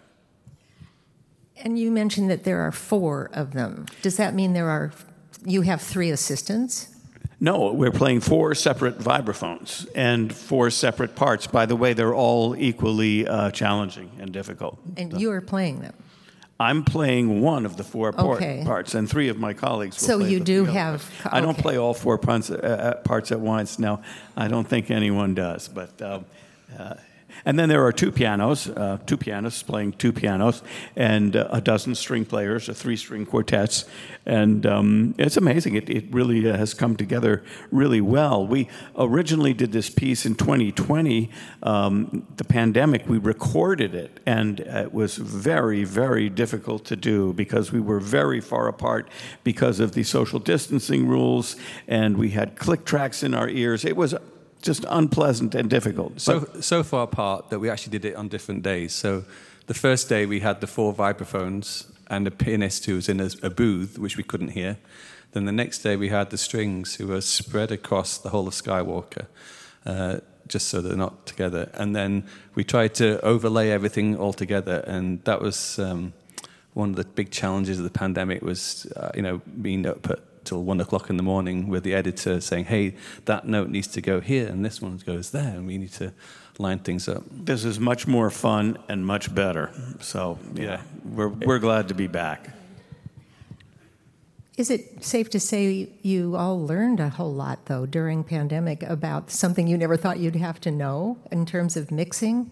And 1.63 1.79
you 1.79 1.91
mentioned 1.91 2.31
that 2.31 2.45
there 2.45 2.61
are 2.61 2.73
four 2.73 3.31
of 3.33 3.53
them. 3.53 3.87
Does 4.03 4.17
that 4.17 4.35
mean 4.35 4.55
there 4.55 4.69
are 4.69 4.93
you 5.45 5.63
have 5.63 5.81
three 5.81 6.11
assistants? 6.11 6.89
No, 7.39 7.73
we're 7.73 7.93
playing 7.93 8.21
four 8.21 8.55
separate 8.55 8.99
vibraphones 8.99 9.87
and 9.95 10.35
four 10.35 10.69
separate 10.71 11.15
parts. 11.15 11.47
By 11.47 11.65
the 11.65 11.77
way, 11.77 11.95
they're 11.95 12.15
all 12.15 12.55
equally 12.57 13.27
uh, 13.27 13.51
challenging 13.51 14.11
and 14.19 14.31
difficult. 14.33 14.79
And 14.99 15.13
so. 15.13 15.19
you 15.19 15.31
are 15.31 15.41
playing 15.41 15.81
them. 15.81 15.95
I'm 16.59 16.85
playing 16.85 17.41
one 17.41 17.65
of 17.65 17.79
the 17.79 17.85
four 17.85 18.09
okay. 18.15 18.63
parts, 18.67 18.95
and 18.95 19.09
three 19.09 19.29
of 19.31 19.39
my 19.39 19.55
colleagues. 19.55 19.97
so 19.97 20.19
you 20.19 20.41
do 20.41 20.67
have. 20.67 21.11
Okay. 21.21 21.31
I 21.33 21.41
don't 21.41 21.57
play 21.57 21.79
all 21.79 21.95
four 21.95 22.19
parts, 22.19 22.51
uh, 22.51 22.57
uh, 22.57 22.95
parts, 23.03 23.33
at 23.33 23.41
once. 23.41 23.79
Now, 23.79 24.03
I 24.37 24.49
don't 24.49 24.69
think 24.69 24.91
anyone 24.91 25.35
does, 25.35 25.69
but. 25.69 26.03
Um, 26.03 26.27
uh, 26.79 26.95
And 27.45 27.59
then 27.59 27.69
there 27.69 27.85
are 27.85 27.93
two 27.93 28.13
pianos, 28.13 28.69
uh, 28.69 28.99
two 29.07 29.17
pianists 29.17 29.63
playing 29.63 29.93
two 29.93 30.13
pianos, 30.13 30.63
and 30.97 31.37
uh, 31.37 31.49
a 31.51 31.61
dozen 31.61 31.95
string 31.95 32.25
players, 32.25 32.69
a 32.69 32.75
three 32.75 32.97
string 32.97 33.27
quartets. 33.27 33.85
And 34.27 34.67
um, 34.67 35.15
it's 35.19 35.37
amazing. 35.37 35.75
It, 35.75 35.89
it 35.89 36.05
really 36.13 36.43
has 36.45 36.75
come 36.75 36.97
together 36.97 37.43
really 37.71 38.01
well. 38.01 38.47
We 38.47 38.69
originally 38.97 39.55
did 39.55 39.73
this 39.73 39.91
piece 39.91 40.27
in 40.27 40.35
2020, 40.35 41.31
um, 41.63 42.27
the 42.37 42.45
pandemic, 42.45 43.09
we 43.09 43.19
recorded 43.19 43.95
it, 43.95 44.21
and 44.27 44.61
it 44.61 44.93
was 44.93 45.17
very, 45.17 45.85
very 45.85 46.29
difficult 46.29 46.85
to 46.87 46.97
do 46.97 47.33
because 47.33 47.73
we 47.73 47.81
were 47.81 48.01
very 48.01 48.41
far 48.41 48.69
apart 48.69 49.09
because 49.45 49.81
of 49.81 49.93
the 49.93 50.03
social 50.03 50.39
distancing 50.39 51.07
rules, 51.07 51.57
and 51.87 52.17
we 52.17 52.31
had 52.31 52.57
click 52.57 52.85
tracks 52.85 53.23
in 53.23 53.35
our 53.35 53.49
ears. 53.49 53.85
It 53.85 53.97
was 53.97 54.15
just 54.63 54.85
unpleasant 54.89 55.55
and 55.55 55.71
difficult. 55.71 56.21
So 56.21 56.49
so 56.61 56.83
far 56.83 57.05
apart 57.05 57.51
that 57.51 57.59
we 57.59 57.71
actually 57.71 57.99
did 57.99 58.05
it 58.05 58.17
on 58.17 58.29
different 58.29 58.63
days. 58.63 58.95
So 58.95 59.25
the 59.67 59.75
first 59.75 60.09
day 60.09 60.27
we 60.27 60.41
had 60.41 60.61
the 60.61 60.67
four 60.67 60.93
vibraphones 60.93 61.87
and 62.09 62.27
a 62.27 62.31
pianist 62.31 62.87
who 62.87 62.97
was 62.97 63.09
in 63.09 63.21
a, 63.21 63.31
a 63.43 63.51
booth 63.51 63.99
which 63.99 64.17
we 64.17 64.23
couldn't 64.23 64.51
hear. 64.51 64.79
Then 65.33 65.45
the 65.45 65.53
next 65.53 65.79
day 65.79 65.97
we 65.97 66.09
had 66.09 66.31
the 66.31 66.39
strings 66.39 66.97
who 66.97 67.07
were 67.07 67.21
spread 67.21 67.71
across 67.71 68.19
the 68.19 68.31
whole 68.31 68.49
of 68.49 68.55
Skywalker. 68.55 69.27
Uh, 69.87 70.19
just 70.51 70.69
so 70.69 70.81
they're 70.81 70.97
not 70.97 71.27
together. 71.27 71.71
And 71.75 71.97
then 71.97 72.27
we 72.55 72.65
tried 72.65 72.95
to 72.97 73.25
overlay 73.25 73.71
everything 73.71 74.17
all 74.17 74.33
together, 74.33 74.85
and 74.87 75.23
that 75.25 75.41
was 75.41 75.79
um, 75.79 76.13
one 76.75 76.91
of 76.91 76.97
the 76.97 77.05
big 77.05 77.31
challenges 77.31 77.79
of 77.79 77.85
the 77.85 77.91
pandemic. 77.91 78.43
Was 78.43 78.87
uh, 78.97 79.13
you 79.15 79.23
know 79.23 79.41
being 79.63 79.87
up 79.87 80.11
at 80.11 80.19
till 80.51 80.63
one 80.65 80.81
o'clock 80.81 81.09
in 81.11 81.17
the 81.17 81.23
morning 81.23 81.69
with 81.69 81.83
the 81.85 81.95
editor 81.95 82.41
saying, 82.41 82.67
hey, 82.67 82.95
that 83.25 83.47
note 83.47 83.69
needs 83.71 83.89
to 83.89 84.01
go 84.01 84.21
here 84.21 84.47
and 84.49 84.65
this 84.65 84.83
one 84.83 84.99
goes 85.07 85.31
there, 85.31 85.55
and 85.57 85.67
we 85.67 85.79
need 85.79 85.93
to 85.93 86.13
line 86.59 86.81
things 86.81 87.09
up. 87.09 87.23
This 87.31 87.65
is 87.65 87.79
much 87.79 88.07
more 88.07 88.31
fun 88.31 88.77
and 88.89 89.07
much 89.07 89.35
better. 89.35 89.71
So, 90.01 90.39
yeah, 90.55 90.83
we're, 91.05 91.29
we're 91.29 91.59
glad 91.59 91.89
to 91.89 91.95
be 91.95 92.09
back. 92.09 92.51
Is 94.57 94.71
it 94.71 95.03
safe 95.03 95.31
to 95.31 95.41
say 95.41 95.89
you 96.03 96.37
all 96.37 96.59
learned 96.67 97.01
a 97.01 97.09
whole 97.09 97.33
lot, 97.33 97.59
though, 97.67 97.87
during 97.87 98.25
pandemic 98.25 98.83
about 98.83 99.31
something 99.31 99.67
you 99.67 99.79
never 99.79 99.97
thought 99.97 100.19
you'd 100.19 100.37
have 100.37 100.61
to 100.63 100.71
know 100.71 101.17
in 101.31 101.47
terms 101.47 101.77
of 101.79 101.91
mixing? 101.91 102.51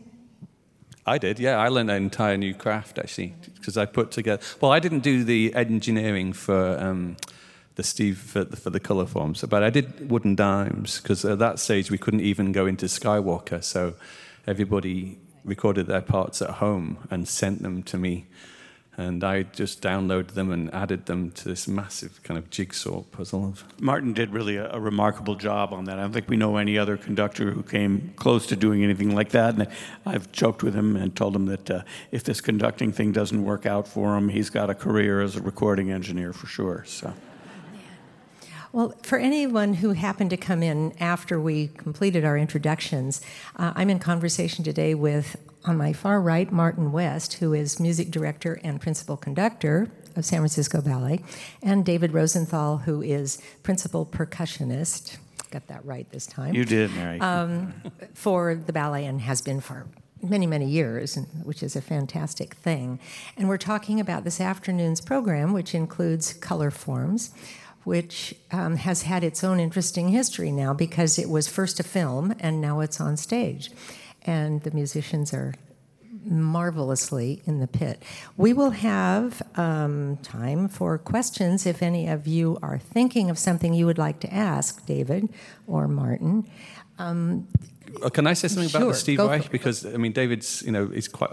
I 1.05 1.19
did, 1.19 1.38
yeah. 1.38 1.57
I 1.57 1.69
learned 1.69 1.90
an 1.90 2.02
entire 2.02 2.37
new 2.37 2.55
craft 2.55 2.99
actually 2.99 3.35
because 3.57 3.76
I 3.76 3.87
put 3.87 4.11
together. 4.11 4.43
Well, 4.61 4.73
I 4.73 4.78
didn't 4.78 5.00
do 5.00 5.25
the 5.25 5.55
engineering 5.55 6.33
for 6.33 6.78
um, 6.78 7.17
the 7.78 7.85
Steve 7.85 8.18
for 8.18 8.42
the, 8.42 8.56
for 8.56 8.70
the 8.70 8.80
color 8.80 9.06
forms. 9.06 9.42
But 9.42 9.62
I 9.62 9.70
did 9.70 10.11
wooden 10.11 10.35
dimes 10.35 11.00
because 11.00 11.25
at 11.25 11.38
that 11.38 11.61
stage 11.61 11.92
we 11.92 11.97
couldn't 11.97 12.23
even 12.23 12.50
go 12.50 12.66
into 12.66 12.87
Skywalker. 12.87 13.62
So 13.62 13.94
everybody 14.49 15.18
recorded 15.44 15.87
their 15.87 16.00
parts 16.00 16.42
at 16.42 16.50
home 16.50 16.99
and 17.08 17.28
sent 17.28 17.62
them 17.62 17.85
to 17.85 17.97
me. 17.97 18.26
And 18.97 19.23
I 19.23 19.44
just 19.44 19.80
downloaded 19.80 20.32
them 20.32 20.50
and 20.50 20.75
added 20.75 21.06
them 21.06 21.30
to 21.30 21.44
this 21.44 21.68
massive 21.68 22.20
kind 22.25 22.37
of 22.37 22.50
jigsaw 22.50 23.02
puzzle. 23.02 23.54
Martin 23.78 24.12
did 24.12 24.30
really 24.30 24.56
a, 24.56 24.73
a, 24.73 24.80
remarkable 24.80 25.37
job 25.37 25.73
on 25.73 25.85
that. 25.85 26.00
I 26.00 26.02
don't 26.02 26.12
think 26.12 26.28
we 26.28 26.37
know 26.37 26.56
any 26.56 26.76
other 26.76 26.97
conductor 26.97 27.52
who 27.52 27.62
came 27.62 28.12
close 28.16 28.44
to 28.49 28.56
doing 28.56 28.82
anything 28.82 29.14
like 29.14 29.28
that. 29.30 29.54
And 29.54 29.68
I've 30.04 30.32
joked 30.32 30.64
with 30.64 30.75
him 30.75 30.97
and 30.97 31.14
told 31.14 31.37
him 31.37 31.47
that 31.47 31.70
uh, 31.70 31.82
if 32.11 32.25
this 32.25 32.40
conducting 32.40 32.90
thing 32.90 33.12
doesn't 33.12 33.44
work 33.44 33.66
out 33.66 33.87
for 33.87 34.16
him, 34.16 34.30
he's 34.30 34.50
got 34.50 34.68
a 34.68 34.75
career 34.75 35.20
as 35.23 35.37
a 35.37 35.42
recording 35.42 35.92
engineer 35.92 36.32
for 36.32 36.49
sure. 36.49 36.82
So. 36.85 37.14
Well, 38.73 38.95
for 39.03 39.19
anyone 39.19 39.75
who 39.75 39.93
happened 39.93 40.31
to 40.31 40.37
come 40.37 40.63
in 40.63 40.93
after 41.01 41.41
we 41.41 41.69
completed 41.69 42.25
our 42.25 42.37
introductions, 42.37 43.23
uh, 43.57 43.73
I'm 43.75 43.89
in 43.89 43.99
conversation 43.99 44.63
today 44.63 44.95
with, 44.95 45.37
on 45.65 45.79
my 45.79 45.95
far 45.95 46.21
right, 46.21 46.51
Martin 46.53 46.93
West, 46.93 47.35
who 47.35 47.55
is 47.55 47.81
music 47.81 48.11
director 48.11 48.61
and 48.63 48.79
principal 48.81 49.17
conductor 49.17 49.89
of 50.17 50.25
San 50.25 50.41
Francisco 50.41 50.83
Ballet, 50.83 51.23
and 51.63 51.85
David 51.85 52.13
Rosenthal, 52.13 52.79
who 52.79 53.01
is 53.01 53.41
principal 53.63 54.05
percussionist. 54.05 55.17
Got 55.51 55.67
that 55.69 55.83
right 55.87 56.09
this 56.11 56.27
time. 56.27 56.55
You 56.55 56.67
did, 56.67 56.91
Mary. 56.95 57.21
Um, 57.21 57.73
for 58.13 58.55
the 58.55 58.73
ballet 58.73 59.07
and 59.07 59.23
has 59.23 59.41
been 59.41 59.63
for 59.63 59.87
many, 60.23 60.47
many 60.47 60.67
years, 60.67 61.17
which 61.43 61.63
is 61.63 61.75
a 61.75 61.81
fantastic 61.81 62.55
thing. 62.55 62.99
And 63.37 63.49
we're 63.49 63.57
talking 63.57 63.99
about 63.99 64.25
this 64.25 64.41
afternoon's 64.41 65.01
program, 65.01 65.55
which 65.55 65.75
includes 65.75 66.35
color 66.35 66.71
forms 66.71 67.31
which 67.88 68.35
um, 68.52 68.76
has 68.76 69.02
had 69.02 69.25
its 69.25 69.42
own 69.42 69.59
interesting 69.59 70.11
history 70.11 70.52
now 70.52 70.75
because 70.75 71.18
it 71.18 71.30
was 71.30 71.49
first 71.49 71.80
a 71.80 71.83
film 71.83 72.35
and 72.38 72.61
now 72.61 72.80
it's 72.80 73.00
on 73.00 73.16
stage. 73.16 73.71
And 74.26 74.62
the 74.62 74.71
musicians 74.73 75.33
are 75.33 75.54
marvelously 76.23 77.40
in 77.47 77.61
the 77.61 77.66
pit. 77.66 78.02
We 78.36 78.52
will 78.52 78.73
have 78.73 79.41
um, 79.56 80.19
time 80.19 80.69
for 80.69 80.99
questions 80.99 81.65
if 81.65 81.82
any 81.82 82.08
of 82.08 82.26
you 82.26 82.58
are 82.63 82.78
thinking 82.78 83.30
of 83.30 83.39
something 83.39 83.73
you 83.73 83.86
would 83.86 83.97
like 83.97 84.21
to 84.21 84.34
ask 84.34 84.84
David 84.84 85.30
or 85.67 85.89
Martin. 85.89 86.47
Um, 86.99 87.49
Can 88.13 88.26
I 88.26 88.34
say 88.34 88.49
something 88.49 88.69
sure, 88.69 88.82
about 88.82 88.93
the 88.93 88.99
Steve 88.99 89.19
Reich? 89.19 89.50
Because 89.50 89.86
I 89.86 89.97
mean, 89.97 90.13
David's 90.13 90.63
you 90.63 90.73
know 90.73 90.89
he's 90.89 91.08
quite 91.08 91.32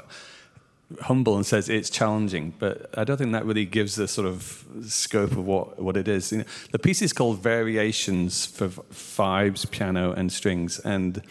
humble 1.02 1.36
and 1.36 1.46
says 1.46 1.68
it's 1.68 1.90
challenging, 1.90 2.54
but 2.60 2.90
I 2.98 3.04
don't 3.04 3.18
think 3.18 3.32
that 3.32 3.46
really 3.46 3.66
gives 3.66 3.96
the 3.96 4.08
sort 4.08 4.28
of 4.28 4.66
scope 4.84 5.32
of 5.32 5.46
what, 5.46 5.82
what 5.82 5.98
it 5.98 6.08
is. 6.08 6.32
You 6.32 6.40
know, 6.40 6.44
the 6.72 6.80
piece 6.80 7.02
is 7.02 7.12
called 7.12 7.40
Variations 7.40 8.46
for 8.46 8.68
Vibes, 8.68 9.70
Piano, 9.70 10.12
and 10.12 10.32
Strings, 10.32 10.80
and 10.80 11.22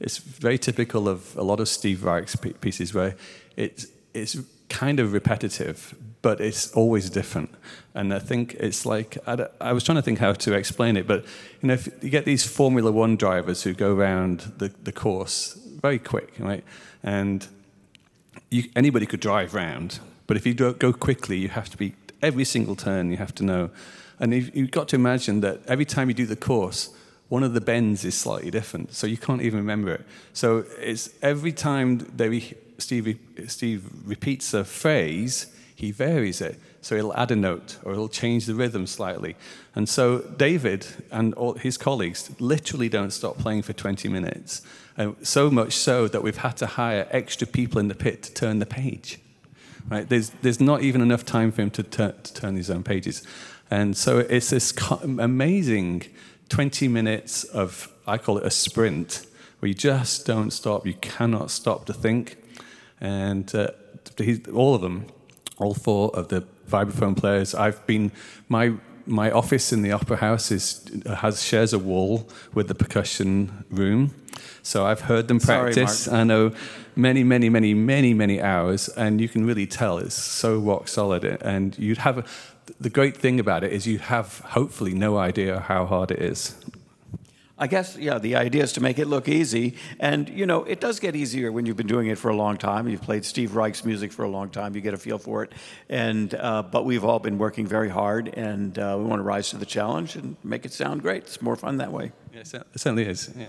it's 0.00 0.18
very 0.18 0.58
typical 0.58 1.08
of 1.08 1.36
a 1.36 1.42
lot 1.42 1.60
of 1.60 1.68
Steve 1.68 2.04
Reich's 2.04 2.36
pieces 2.60 2.92
where 2.92 3.14
it's, 3.56 3.86
it's 4.12 4.36
kind 4.68 4.98
of 4.98 5.12
repetitive, 5.12 5.94
but 6.20 6.40
it's 6.40 6.72
always 6.72 7.08
different. 7.08 7.50
And 7.94 8.12
I 8.12 8.18
think 8.18 8.54
it's 8.54 8.84
like, 8.84 9.16
I, 9.26 9.46
I, 9.60 9.72
was 9.72 9.84
trying 9.84 9.96
to 9.96 10.02
think 10.02 10.18
how 10.18 10.32
to 10.32 10.54
explain 10.54 10.96
it, 10.96 11.06
but 11.06 11.24
you 11.62 11.68
know, 11.68 11.74
if 11.74 11.86
you 12.02 12.10
get 12.10 12.24
these 12.24 12.44
Formula 12.44 12.90
One 12.90 13.16
drivers 13.16 13.62
who 13.62 13.72
go 13.72 13.94
around 13.94 14.52
the, 14.58 14.68
the 14.82 14.92
course 14.92 15.56
very 15.80 15.98
quick, 15.98 16.32
right? 16.38 16.64
And 17.02 17.46
you, 18.54 18.70
anybody 18.76 19.04
could 19.04 19.20
drive 19.20 19.52
round, 19.52 19.98
but 20.26 20.36
if 20.36 20.46
you 20.46 20.54
go 20.54 20.92
quickly, 20.92 21.36
you 21.38 21.48
have 21.48 21.68
to 21.70 21.76
be 21.76 21.94
every 22.22 22.44
single 22.44 22.76
turn. 22.76 23.10
You 23.10 23.16
have 23.16 23.34
to 23.36 23.44
know, 23.44 23.70
and 24.20 24.32
you've 24.32 24.70
got 24.70 24.88
to 24.88 24.96
imagine 24.96 25.40
that 25.40 25.60
every 25.66 25.84
time 25.84 26.08
you 26.08 26.14
do 26.14 26.24
the 26.24 26.36
course, 26.36 26.94
one 27.28 27.42
of 27.42 27.52
the 27.52 27.60
bends 27.60 28.04
is 28.04 28.14
slightly 28.14 28.50
different, 28.50 28.94
so 28.94 29.06
you 29.06 29.16
can't 29.16 29.42
even 29.42 29.58
remember 29.58 29.92
it. 29.92 30.02
So 30.32 30.64
it's 30.78 31.10
every 31.20 31.52
time 31.52 31.98
they, 32.14 32.54
Steve, 32.78 33.18
Steve 33.48 33.90
repeats 34.04 34.54
a 34.54 34.64
phrase, 34.64 35.46
he 35.74 35.90
varies 35.90 36.40
it. 36.40 36.60
So 36.84 36.96
he'll 36.96 37.14
add 37.14 37.30
a 37.30 37.36
note 37.36 37.78
or 37.82 37.94
he'll 37.94 38.10
change 38.10 38.44
the 38.44 38.54
rhythm 38.54 38.86
slightly. 38.86 39.36
And 39.74 39.88
so 39.88 40.18
David 40.18 40.86
and 41.10 41.32
all 41.32 41.54
his 41.54 41.78
colleagues 41.78 42.30
literally 42.38 42.90
don't 42.90 43.10
stop 43.10 43.38
playing 43.38 43.62
for 43.62 43.72
20 43.72 44.06
minutes. 44.10 44.60
Uh, 44.98 45.12
so 45.22 45.50
much 45.50 45.72
so 45.72 46.06
that 46.08 46.22
we've 46.22 46.36
had 46.36 46.58
to 46.58 46.66
hire 46.66 47.08
extra 47.10 47.46
people 47.46 47.78
in 47.78 47.88
the 47.88 47.94
pit 47.94 48.22
to 48.24 48.34
turn 48.34 48.58
the 48.58 48.66
page. 48.66 49.18
Right? 49.88 50.06
There's, 50.06 50.28
there's 50.42 50.60
not 50.60 50.82
even 50.82 51.00
enough 51.00 51.24
time 51.24 51.52
for 51.52 51.62
him 51.62 51.70
to, 51.70 51.82
tur- 51.82 52.16
to 52.22 52.34
turn 52.34 52.54
his 52.54 52.70
own 52.70 52.82
pages. 52.82 53.26
And 53.70 53.96
so 53.96 54.18
it's 54.18 54.50
this 54.50 54.74
amazing 55.00 56.02
20 56.50 56.88
minutes 56.88 57.44
of, 57.44 57.90
I 58.06 58.18
call 58.18 58.36
it 58.36 58.44
a 58.44 58.50
sprint, 58.50 59.24
where 59.60 59.68
you 59.68 59.74
just 59.74 60.26
don't 60.26 60.50
stop. 60.50 60.86
You 60.86 60.94
cannot 61.00 61.50
stop 61.50 61.86
to 61.86 61.94
think. 61.94 62.36
And 63.00 63.54
uh, 63.54 63.70
all 64.52 64.74
of 64.74 64.82
them, 64.82 65.06
all 65.56 65.72
four 65.72 66.14
of 66.14 66.28
the 66.28 66.46
vibraphone 66.68 67.16
players, 67.16 67.54
I've 67.54 67.86
been, 67.86 68.12
my 68.48 68.74
my 69.06 69.30
office 69.30 69.72
in 69.72 69.82
the 69.82 69.92
opera 69.92 70.16
house 70.16 70.50
is 70.50 70.80
has 71.18 71.42
shares 71.42 71.72
a 71.72 71.78
wall 71.78 72.28
with 72.54 72.68
the 72.68 72.74
percussion 72.74 73.64
room. 73.70 74.14
So 74.62 74.86
i've 74.86 75.02
heard 75.02 75.28
them 75.28 75.40
practice. 75.40 76.04
Sorry, 76.04 76.20
i 76.20 76.24
know 76.24 76.52
many 76.96 77.22
many 77.22 77.48
many 77.48 77.74
many 77.74 78.14
many 78.14 78.40
hours 78.40 78.88
and 78.88 79.20
you 79.20 79.28
can 79.28 79.44
really 79.44 79.66
tell 79.66 79.98
it's 79.98 80.14
so 80.14 80.58
rock 80.58 80.88
solid. 80.88 81.24
And 81.24 81.78
you'd 81.78 81.98
have 81.98 82.18
a, 82.18 82.24
the 82.80 82.90
great 82.90 83.16
thing 83.16 83.38
about 83.38 83.62
it 83.62 83.72
is 83.72 83.86
you 83.86 83.98
have 83.98 84.40
hopefully 84.40 84.94
no 84.94 85.18
idea 85.18 85.60
how 85.60 85.86
hard 85.86 86.10
it 86.10 86.20
is 86.20 86.63
I 87.56 87.68
guess, 87.68 87.96
yeah, 87.96 88.18
the 88.18 88.34
idea 88.34 88.64
is 88.64 88.72
to 88.72 88.80
make 88.80 88.98
it 88.98 89.06
look 89.06 89.28
easy. 89.28 89.76
And, 90.00 90.28
you 90.28 90.44
know, 90.44 90.64
it 90.64 90.80
does 90.80 90.98
get 90.98 91.14
easier 91.14 91.52
when 91.52 91.66
you've 91.66 91.76
been 91.76 91.86
doing 91.86 92.08
it 92.08 92.18
for 92.18 92.28
a 92.28 92.34
long 92.34 92.56
time. 92.56 92.88
You've 92.88 93.02
played 93.02 93.24
Steve 93.24 93.54
Reich's 93.54 93.84
music 93.84 94.12
for 94.12 94.24
a 94.24 94.28
long 94.28 94.50
time. 94.50 94.74
You 94.74 94.80
get 94.80 94.92
a 94.92 94.98
feel 94.98 95.18
for 95.18 95.44
it. 95.44 95.52
And, 95.88 96.34
uh, 96.34 96.62
but 96.62 96.84
we've 96.84 97.04
all 97.04 97.20
been 97.20 97.38
working 97.38 97.64
very 97.66 97.88
hard, 97.88 98.26
and 98.28 98.76
uh, 98.76 98.96
we 98.98 99.04
want 99.04 99.20
to 99.20 99.24
rise 99.24 99.50
to 99.50 99.56
the 99.56 99.66
challenge 99.66 100.16
and 100.16 100.36
make 100.42 100.64
it 100.64 100.72
sound 100.72 101.02
great. 101.02 101.22
It's 101.22 101.40
more 101.40 101.54
fun 101.54 101.76
that 101.76 101.92
way. 101.92 102.10
Yeah, 102.32 102.40
it 102.40 102.80
certainly 102.80 103.04
is. 103.04 103.30
Yeah. 103.36 103.46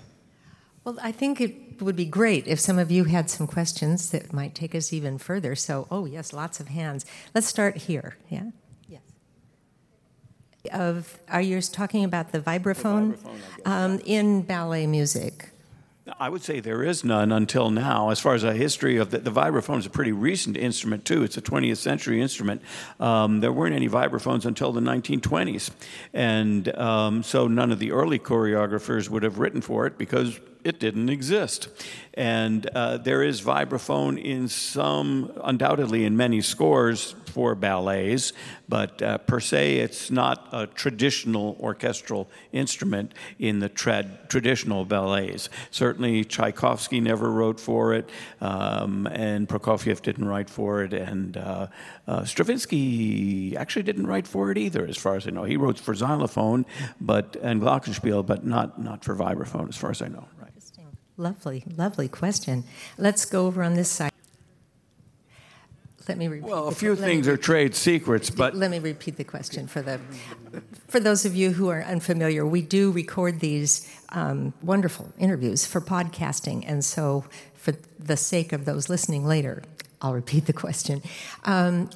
Well, 0.84 1.00
I 1.02 1.12
think 1.12 1.42
it 1.42 1.82
would 1.82 1.96
be 1.96 2.06
great 2.06 2.46
if 2.48 2.60
some 2.60 2.78
of 2.78 2.92
you 2.92 3.06
had 3.06 3.28
some 3.32 3.48
questions 3.48 4.12
that 4.12 4.32
might 4.32 4.54
take 4.54 4.76
us 4.76 4.94
even 4.94 5.18
further. 5.18 5.56
So, 5.56 5.88
oh, 5.90 6.06
yes, 6.06 6.32
lots 6.32 6.60
of 6.60 6.68
hands. 6.68 7.08
Let's 7.34 7.48
start 7.48 7.76
here. 7.76 8.18
Yeah? 8.30 8.52
Of 10.72 11.20
are 11.30 11.42
you 11.42 11.62
talking 11.62 12.04
about 12.04 12.32
the 12.32 12.40
vibraphone, 12.40 13.12
the 13.12 13.30
vibraphone 13.30 13.68
um, 13.68 14.00
in 14.06 14.42
ballet 14.42 14.88
music? 14.88 15.50
I 16.20 16.30
would 16.30 16.44
say 16.44 16.60
there 16.60 16.84
is 16.84 17.04
none 17.04 17.32
until 17.32 17.72
now. 17.72 18.10
As 18.10 18.20
far 18.20 18.36
as 18.36 18.44
a 18.44 18.54
history 18.54 18.98
of 18.98 19.10
the, 19.10 19.18
the 19.18 19.32
vibraphone 19.32 19.80
is 19.80 19.88
a 19.88 19.90
pretty 19.90 20.12
recent 20.12 20.56
instrument 20.56 21.04
too. 21.04 21.24
It's 21.24 21.36
a 21.36 21.42
20th 21.42 21.78
century 21.78 22.22
instrument. 22.22 22.62
Um, 23.00 23.40
there 23.40 23.52
weren't 23.52 23.74
any 23.74 23.90
vibraphones 23.90 24.46
until 24.46 24.72
the 24.72 24.82
1920s, 24.82 25.72
and 26.14 26.76
um, 26.78 27.24
so 27.24 27.48
none 27.48 27.72
of 27.72 27.80
the 27.80 27.92
early 27.92 28.20
choreographers 28.20 29.10
would 29.10 29.24
have 29.24 29.40
written 29.40 29.62
for 29.62 29.88
it 29.88 29.98
because 29.98 30.40
it 30.66 30.80
didn't 30.80 31.10
exist. 31.10 31.70
And 32.16 32.66
uh, 32.68 32.98
there 32.98 33.22
is 33.22 33.42
vibraphone 33.42 34.22
in 34.22 34.48
some, 34.48 35.32
undoubtedly 35.44 36.06
in 36.06 36.18
many 36.18 36.42
scores 36.42 37.16
for 37.28 37.54
ballets, 37.54 38.34
but 38.68 39.02
uh, 39.02 39.18
per 39.20 39.40
se, 39.40 39.76
it's 39.76 40.10
not 40.10 40.48
a 40.52 40.66
traditional 40.66 41.56
orchestral 41.60 42.30
instrument 42.52 43.14
in 43.38 43.60
the 43.60 43.70
trad- 43.70 44.28
traditional 44.30 44.86
ballets. 44.86 45.50
Certainly, 45.70 45.95
Tchaikovsky 46.00 47.00
never 47.00 47.32
wrote 47.32 47.60
for 47.60 47.94
it, 47.94 48.10
um, 48.42 49.08
and 49.08 49.48
Prokofiev 49.48 50.02
didn't 50.02 50.28
write 50.28 50.50
for 50.50 50.84
it, 50.84 50.94
and 50.94 51.38
uh, 51.38 51.68
uh, 52.08 52.24
Stravinsky 52.24 53.56
actually 53.58 53.84
didn't 53.84 54.08
write 54.08 54.28
for 54.28 54.52
it 54.52 54.58
either, 54.58 54.86
as 54.86 54.98
far 54.98 55.16
as 55.16 55.28
I 55.28 55.32
know. 55.32 55.44
He 55.44 55.58
wrote 55.58 55.80
for 55.80 55.94
xylophone, 55.96 56.66
but 57.00 57.36
and 57.42 57.62
glockenspiel, 57.62 58.26
but 58.26 58.46
not 58.46 58.82
not 58.82 59.04
for 59.04 59.16
vibraphone, 59.16 59.70
as 59.70 59.78
far 59.78 59.92
as 59.92 60.02
I 60.02 60.08
know. 60.08 60.28
Right. 60.42 60.52
Lovely, 61.18 61.64
lovely 61.78 62.08
question. 62.10 62.66
Let's 62.98 63.24
go 63.26 63.48
over 63.48 63.64
on 63.64 63.76
this 63.76 63.90
side. 63.90 64.12
Let 66.08 66.18
me 66.20 66.28
repeat. 66.28 66.48
Well, 66.48 66.68
a 66.68 66.70
the- 66.70 66.76
few 66.76 66.90
let 66.92 67.02
me 67.02 67.08
things 67.08 67.28
are 67.28 67.38
trade 67.38 67.74
secrets, 67.74 68.30
but 68.30 68.54
Let 68.56 68.70
me 68.70 68.80
repeat 68.80 69.18
the 69.18 69.24
question 69.24 69.66
for 69.66 69.82
the 69.82 70.00
for 70.88 71.00
those 71.00 71.26
of 71.26 71.36
you 71.36 71.52
who 71.54 71.70
are 71.70 71.82
unfamiliar. 71.82 72.46
We 72.46 72.62
do 72.62 72.92
record 72.92 73.40
these 73.40 73.90
um, 74.16 74.54
wonderful 74.64 75.14
interviews 75.20 75.66
for 75.66 75.82
podcasting, 75.82 76.64
and 76.66 76.84
so 76.84 77.26
for 77.54 77.74
the 78.00 78.18
sake 78.18 78.54
of 78.54 78.66
those 78.66 78.90
listening 78.90 79.26
later, 79.26 79.62
I'll 80.02 80.14
repeat 80.14 80.46
the 80.48 80.54
question. 80.54 81.04
Um, 81.44 81.90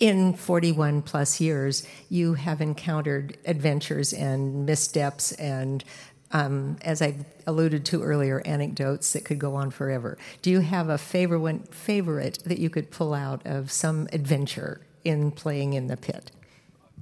in 0.00 0.34
41 0.34 1.02
plus 1.02 1.40
years, 1.40 1.86
you 2.08 2.34
have 2.34 2.60
encountered 2.60 3.36
adventures 3.44 4.12
and 4.12 4.64
missteps 4.64 5.32
and 5.32 5.84
um, 6.30 6.76
as 6.82 7.00
I 7.00 7.14
alluded 7.46 7.84
to 7.86 8.02
earlier, 8.02 8.42
anecdotes 8.44 9.12
that 9.12 9.24
could 9.24 9.38
go 9.38 9.54
on 9.54 9.70
forever. 9.70 10.18
Do 10.42 10.50
you 10.50 10.60
have 10.60 10.88
a 10.88 10.98
favorite 10.98 11.74
favorite 11.74 12.40
that 12.44 12.58
you 12.58 12.68
could 12.70 12.90
pull 12.90 13.14
out 13.14 13.46
of 13.46 13.72
some 13.72 14.08
adventure 14.12 14.80
in 15.04 15.30
playing 15.30 15.72
in 15.72 15.86
the 15.86 15.96
pit? 15.96 16.30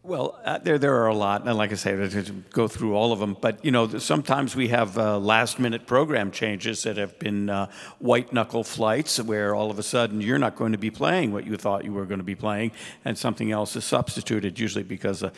Well, 0.07 0.39
uh, 0.45 0.59
there 0.59 0.79
there 0.79 1.03
are 1.03 1.09
a 1.09 1.15
lot, 1.15 1.49
and 1.49 1.59
like 1.59 1.73
I 1.73 1.75
say, 1.75 1.97
to 1.97 2.33
go 2.53 2.69
through 2.69 2.95
all 2.95 3.11
of 3.11 3.19
them. 3.19 3.37
But 3.41 3.65
you 3.65 3.73
know, 3.73 3.99
sometimes 3.99 4.55
we 4.55 4.69
have 4.69 4.97
uh, 4.97 5.19
last-minute 5.19 5.85
program 5.89 6.31
changes 6.31 6.85
that 6.85 6.97
have 6.97 7.19
been 7.19 7.51
uh, 7.51 7.67
white-knuckle 7.99 8.63
flights, 8.63 9.21
where 9.21 9.53
all 9.53 9.69
of 9.69 9.81
a 9.81 9.83
sudden 9.83 10.21
you're 10.21 10.39
not 10.39 10.55
going 10.55 10.71
to 10.71 10.79
be 10.79 10.93
playing 10.93 11.33
what 11.33 11.45
you 11.45 11.57
thought 11.57 11.85
you 11.85 11.93
were 11.93 12.07
going 12.07 12.21
to 12.21 12.25
be 12.25 12.37
playing, 12.37 12.71
and 13.05 13.19
something 13.19 13.51
else 13.51 13.75
is 13.75 13.85
substituted, 13.85 14.61
usually 14.61 14.85
because 14.85 15.25
a 15.25 15.33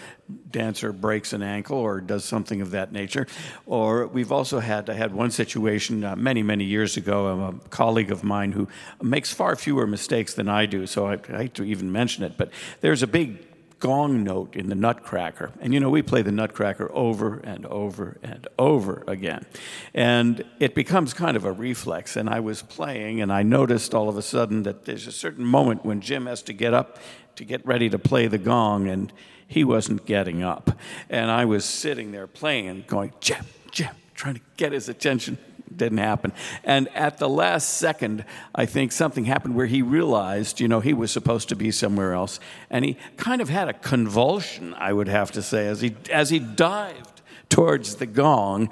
dancer 0.51 0.93
breaks 0.93 1.33
an 1.33 1.43
ankle 1.43 1.79
or 1.79 2.03
does 2.03 2.27
something 2.27 2.61
of 2.61 2.73
that 2.73 2.93
nature. 2.93 3.27
Or 3.65 4.07
we've 4.07 4.31
also 4.31 4.61
had 4.61 4.91
I 4.91 4.95
had 4.95 5.15
one 5.15 5.31
situation 5.31 6.05
uh, 6.05 6.15
many 6.15 6.43
many 6.43 6.65
years 6.65 6.99
ago. 6.99 7.27
A 7.27 7.69
colleague 7.71 8.13
of 8.13 8.23
mine 8.23 8.53
who 8.53 8.69
makes 9.01 9.33
far 9.33 9.57
fewer 9.57 9.87
mistakes 9.87 10.35
than 10.35 10.47
I 10.47 10.67
do, 10.67 10.87
so 10.87 11.07
I, 11.07 11.15
I 11.33 11.45
hate 11.45 11.55
to 11.55 11.65
even 11.65 11.91
mention 11.91 12.23
it. 12.23 12.37
But 12.37 12.51
there's 12.83 13.03
a 13.03 13.07
big 13.07 13.48
gong 13.79 14.25
note 14.25 14.57
in 14.57 14.69
the 14.69 14.75
Nutcracker. 14.75 15.53
And 15.61 15.73
you 15.73 15.81
know, 15.81 15.91
we 15.91 16.03
play 16.03 16.23
the 16.23 16.33
Nutcracker 16.33 16.91
over 16.93 17.39
and 17.39 17.65
over 17.67 18.19
and 18.23 18.47
over 18.59 19.05
again. 19.07 19.47
And 19.95 20.45
it 20.59 20.75
becomes 20.75 21.15
kind 21.15 21.37
of 21.37 21.45
a 21.45 21.53
reflex. 21.53 22.17
And 22.17 22.29
I 22.29 22.41
was 22.41 22.63
playing, 22.63 23.21
and 23.21 23.33
I 23.33 23.43
noticed 23.43 23.95
all 23.95 24.09
of 24.09 24.17
a 24.17 24.23
sudden 24.23 24.65
that 24.65 24.85
there's 24.85 25.07
a 25.07 25.13
certain 25.13 25.45
moment 25.45 25.85
when 25.85 26.01
Jim 26.01 26.27
has 26.27 26.43
to 26.43 26.53
get 26.53 26.75
up 26.75 26.99
to 27.37 27.45
get 27.45 27.65
ready 27.65 27.89
to 27.89 27.99
play 27.99 28.27
the 28.27 28.39
gong, 28.39 28.89
and 28.89 29.13
he 29.47 29.63
wasn't 29.63 30.05
getting 30.05 30.43
up. 30.43 30.73
And 31.09 31.31
I 31.31 31.45
was 31.45 31.65
sitting 31.65 32.11
there 32.11 32.27
playing 32.27 32.85
going, 32.89 33.13
Jim, 33.21 33.45
Jim, 33.71 33.95
trying 34.15 34.35
to 34.35 34.41
get 34.57 34.73
his 34.73 34.89
attention 34.89 35.39
didn't 35.75 35.99
happen. 35.99 36.33
And 36.65 36.89
at 36.95 37.19
the 37.19 37.29
last 37.29 37.79
second, 37.79 38.25
I 38.55 38.67
think 38.67 38.93
something 38.93 39.25
happened 39.25 39.55
where 39.55 39.67
he 39.67 39.83
realized, 39.83 40.61
you 40.61 40.69
know, 40.69 40.81
he 40.81 40.93
was 40.93 41.11
supposed 41.11 41.49
to 41.51 41.57
be 41.57 41.71
somewhere 41.71 42.13
else, 42.13 42.41
and 42.71 42.85
he 42.85 42.97
kind 43.17 43.41
of 43.41 43.49
had 43.49 43.69
a 43.69 43.75
convulsion, 43.75 44.75
I 44.75 44.93
would 44.93 45.09
have 45.09 45.33
to 45.33 45.43
say, 45.43 45.67
as 45.67 45.81
he 45.81 45.95
as 46.11 46.31
he 46.31 46.39
dived 46.39 47.23
towards 47.49 47.97
the 47.97 48.07
gong 48.07 48.71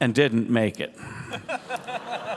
and 0.00 0.14
didn't 0.14 0.50
make 0.50 0.80
it. 0.80 0.94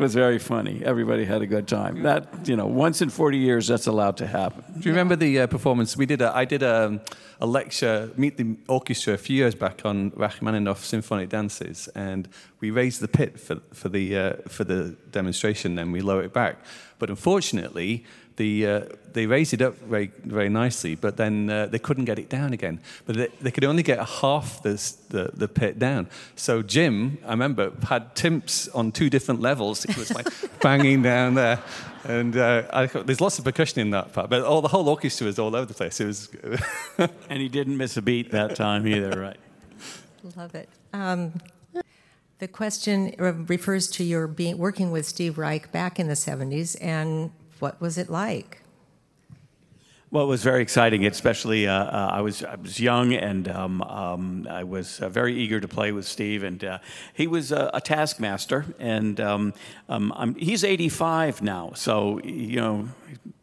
It 0.00 0.04
was 0.04 0.14
very 0.14 0.38
funny. 0.38 0.80
Everybody 0.82 1.26
had 1.26 1.42
a 1.42 1.46
good 1.46 1.68
time. 1.68 2.04
That, 2.04 2.48
you 2.48 2.56
know, 2.56 2.64
once 2.64 3.02
in 3.02 3.10
40 3.10 3.36
years, 3.36 3.66
that's 3.66 3.86
allowed 3.86 4.16
to 4.16 4.26
happen. 4.26 4.64
Do 4.78 4.88
you 4.88 4.92
remember 4.92 5.14
the 5.14 5.40
uh, 5.40 5.46
performance 5.46 5.94
we 5.94 6.06
did? 6.06 6.22
A, 6.22 6.34
I 6.34 6.46
did 6.46 6.62
a, 6.62 7.02
a 7.38 7.44
lecture, 7.44 8.10
meet 8.16 8.38
the 8.38 8.56
orchestra, 8.66 9.12
a 9.12 9.18
few 9.18 9.36
years 9.36 9.54
back 9.54 9.84
on 9.84 10.10
Rachmaninoff 10.16 10.86
symphonic 10.86 11.28
dances, 11.28 11.86
and 11.88 12.30
we 12.60 12.70
raised 12.70 13.02
the 13.02 13.08
pit 13.08 13.38
for 13.38 13.56
for 13.74 13.90
the 13.90 14.16
uh, 14.16 14.32
for 14.48 14.64
the 14.64 14.96
demonstration. 15.10 15.74
Then 15.74 15.92
we 15.92 16.00
lower 16.00 16.22
it 16.22 16.32
back, 16.32 16.64
but 16.98 17.10
unfortunately, 17.10 18.06
the 18.40 18.66
uh, 18.66 18.80
they 19.12 19.26
raised 19.26 19.52
it 19.52 19.60
up 19.60 19.74
very 19.80 20.10
very 20.24 20.48
nicely, 20.48 20.94
but 20.94 21.18
then 21.18 21.50
uh, 21.50 21.66
they 21.66 21.78
couldn't 21.78 22.06
get 22.06 22.18
it 22.18 22.30
down 22.30 22.54
again. 22.54 22.80
But 23.04 23.16
they, 23.16 23.28
they 23.42 23.50
could 23.50 23.64
only 23.64 23.82
get 23.82 23.98
half 24.22 24.62
this, 24.62 24.92
the 24.92 25.30
the 25.34 25.46
pit 25.46 25.78
down. 25.78 26.08
So 26.36 26.62
Jim, 26.62 27.18
I 27.26 27.32
remember, 27.32 27.72
had 27.82 28.14
timps 28.14 28.68
on 28.68 28.92
two 28.92 29.10
different 29.10 29.42
levels. 29.42 29.84
It 29.84 29.96
was 29.98 30.10
like 30.14 30.26
banging 30.60 31.02
down 31.02 31.34
there. 31.34 31.58
And 32.04 32.34
uh, 32.34 32.62
I, 32.72 32.86
there's 32.86 33.20
lots 33.20 33.38
of 33.38 33.44
percussion 33.44 33.78
in 33.80 33.90
that 33.90 34.14
part, 34.14 34.30
but 34.30 34.42
all 34.42 34.62
the 34.62 34.68
whole 34.68 34.88
orchestra 34.88 35.26
was 35.26 35.38
all 35.38 35.54
over 35.54 35.66
the 35.66 35.74
place. 35.74 36.00
It 36.00 36.06
was 36.06 36.30
And 37.28 37.38
he 37.44 37.48
didn't 37.50 37.76
miss 37.76 37.98
a 37.98 38.02
beat 38.02 38.30
that 38.30 38.56
time 38.56 38.86
either, 38.86 39.20
right? 39.20 39.36
Love 40.34 40.54
it. 40.54 40.68
Um, 40.94 41.34
the 42.38 42.48
question 42.48 43.14
uh, 43.20 43.32
refers 43.54 43.86
to 43.96 44.02
your 44.02 44.26
being 44.26 44.56
working 44.56 44.90
with 44.90 45.04
Steve 45.04 45.36
Reich 45.36 45.70
back 45.72 46.00
in 46.00 46.08
the 46.08 46.14
70s, 46.14 46.74
and 46.80 47.30
what 47.60 47.80
was 47.80 47.98
it 47.98 48.10
like? 48.10 48.62
Well, 50.12 50.24
it 50.24 50.28
was 50.28 50.42
very 50.42 50.60
exciting. 50.60 51.06
Especially, 51.06 51.68
uh, 51.68 51.72
uh, 51.72 52.08
I 52.12 52.20
was 52.20 52.42
I 52.42 52.56
was 52.56 52.80
young, 52.80 53.14
and 53.14 53.46
um, 53.48 53.80
um, 53.82 54.46
I 54.50 54.64
was 54.64 55.00
uh, 55.00 55.08
very 55.08 55.36
eager 55.36 55.60
to 55.60 55.68
play 55.68 55.92
with 55.92 56.04
Steve. 56.04 56.42
And 56.42 56.64
uh, 56.64 56.78
he 57.14 57.28
was 57.28 57.52
a, 57.52 57.80
taskmaster, 57.84 58.66
and 58.80 59.20
um, 59.20 59.54
um, 59.88 60.34
he's 60.36 60.64
85 60.64 61.42
now, 61.42 61.72
so 61.76 62.20
you 62.24 62.56
know 62.56 62.88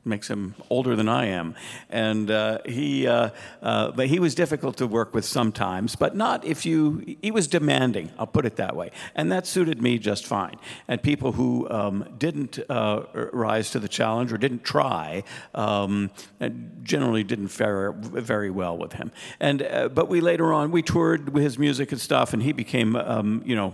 makes 0.08 0.28
him 0.30 0.56
older 0.70 0.96
than 0.96 1.10
I 1.10 1.26
am. 1.26 1.56
And 1.89 2.32
uh, 2.32 2.60
he, 2.65 3.08
uh, 3.08 3.30
uh, 3.62 3.91
but 3.91 4.08
he 4.08 4.20
was 4.20 4.34
difficult 4.36 4.78
to 4.78 4.88
work 4.88 5.13
with 5.13 5.26
sometimes, 5.26 5.96
but 5.96 6.15
not 6.15 6.46
if 6.46 6.65
you. 6.65 7.17
He 7.22 7.32
was 7.32 7.48
demanding. 7.48 8.12
I'll 8.17 8.28
put 8.28 8.46
it 8.46 8.56
that 8.56 8.76
way, 8.76 8.91
and 9.15 9.32
that 9.32 9.46
suited 9.46 9.82
me 9.82 10.00
just 10.00 10.26
fine. 10.26 10.56
And 10.88 11.02
people 11.02 11.34
who 11.34 11.70
um, 11.70 12.06
didn't 12.17 12.60
uh, 12.70 13.04
rise 13.34 13.72
to 13.72 13.80
the 13.80 13.88
challenge 13.88 14.32
or 14.34 14.38
didn't 14.38 14.63
try 14.63 15.24
um, 15.54 16.10
generally 16.84 17.24
didn't 17.24 17.50
fare 17.50 17.91
very 17.91 18.50
well 18.50 18.78
with 18.78 18.93
him. 18.93 19.12
And 19.39 19.62
uh, 19.62 19.89
but 19.89 20.08
we 20.08 20.22
later 20.22 20.54
on 20.54 20.72
we 20.72 20.82
toured 20.82 21.30
with 21.34 21.43
his 21.43 21.60
music 21.60 21.91
and 21.91 22.02
stuff, 22.02 22.34
and 22.34 22.41
he 22.43 22.54
became 22.54 22.96
um, 22.96 23.43
you 23.46 23.56
know. 23.56 23.74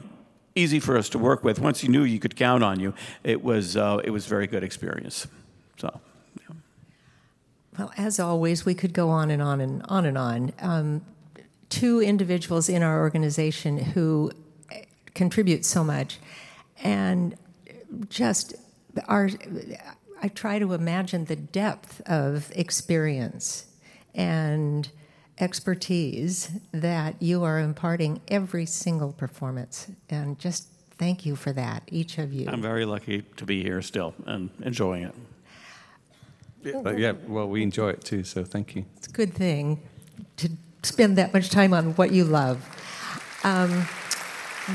Easy 0.56 0.80
for 0.80 0.96
us 0.98 1.10
to 1.10 1.17
work 1.17 1.43
with. 1.43 1.58
Once 1.58 1.82
you 1.82 1.89
knew 1.89 2.04
you 2.04 2.19
could 2.19 2.36
count 2.36 2.63
on 2.63 2.80
you, 2.80 2.93
it 3.24 3.43
was 3.43 3.76
uh, 3.76 4.00
it 4.04 4.12
was 4.12 4.28
very 4.28 4.46
good 4.46 4.63
experience. 4.63 5.26
So. 5.78 6.00
Well, 7.77 7.91
as 7.97 8.19
always, 8.19 8.65
we 8.65 8.73
could 8.73 8.93
go 8.93 9.09
on 9.09 9.31
and 9.31 9.41
on 9.41 9.62
and 9.62 9.83
on 9.88 10.05
and 10.05 10.17
on. 10.17 10.53
Um, 10.59 11.05
two 11.69 12.01
individuals 12.01 12.69
in 12.69 12.83
our 12.83 12.99
organization 12.99 13.77
who 13.77 14.31
contribute 15.15 15.65
so 15.65 15.83
much, 15.83 16.19
and 16.83 17.36
just 18.09 18.53
are. 19.07 19.29
I 20.21 20.27
try 20.29 20.59
to 20.59 20.73
imagine 20.73 21.25
the 21.25 21.36
depth 21.36 22.01
of 22.05 22.51
experience 22.55 23.65
and 24.15 24.89
expertise 25.39 26.51
that 26.71 27.21
you 27.21 27.43
are 27.43 27.59
imparting 27.59 28.21
every 28.27 28.65
single 28.65 29.12
performance, 29.12 29.88
and 30.09 30.38
just 30.39 30.67
thank 30.97 31.25
you 31.25 31.36
for 31.36 31.51
that, 31.53 31.83
each 31.88 32.19
of 32.19 32.31
you. 32.31 32.47
I'm 32.47 32.62
very 32.62 32.86
lucky 32.86 33.23
to 33.38 33.45
be 33.45 33.63
here 33.63 33.81
still 33.81 34.13
and 34.25 34.49
enjoying 34.62 35.03
it. 35.03 35.15
But 36.63 36.97
yeah, 36.97 37.13
well, 37.28 37.47
we 37.47 37.63
enjoy 37.63 37.89
it 37.89 38.04
too, 38.04 38.23
so 38.23 38.43
thank 38.43 38.76
you. 38.76 38.86
It's 38.97 39.08
a 39.08 39.12
good 39.12 39.34
thing 39.34 39.82
to 40.38 40.49
spend 40.84 41.17
that 41.17 41.34
much 41.34 41.49
time 41.49 41.73
on 41.73 41.93
what 41.95 42.12
you 42.12 42.23
love. 42.23 42.63
Um, 43.43 43.86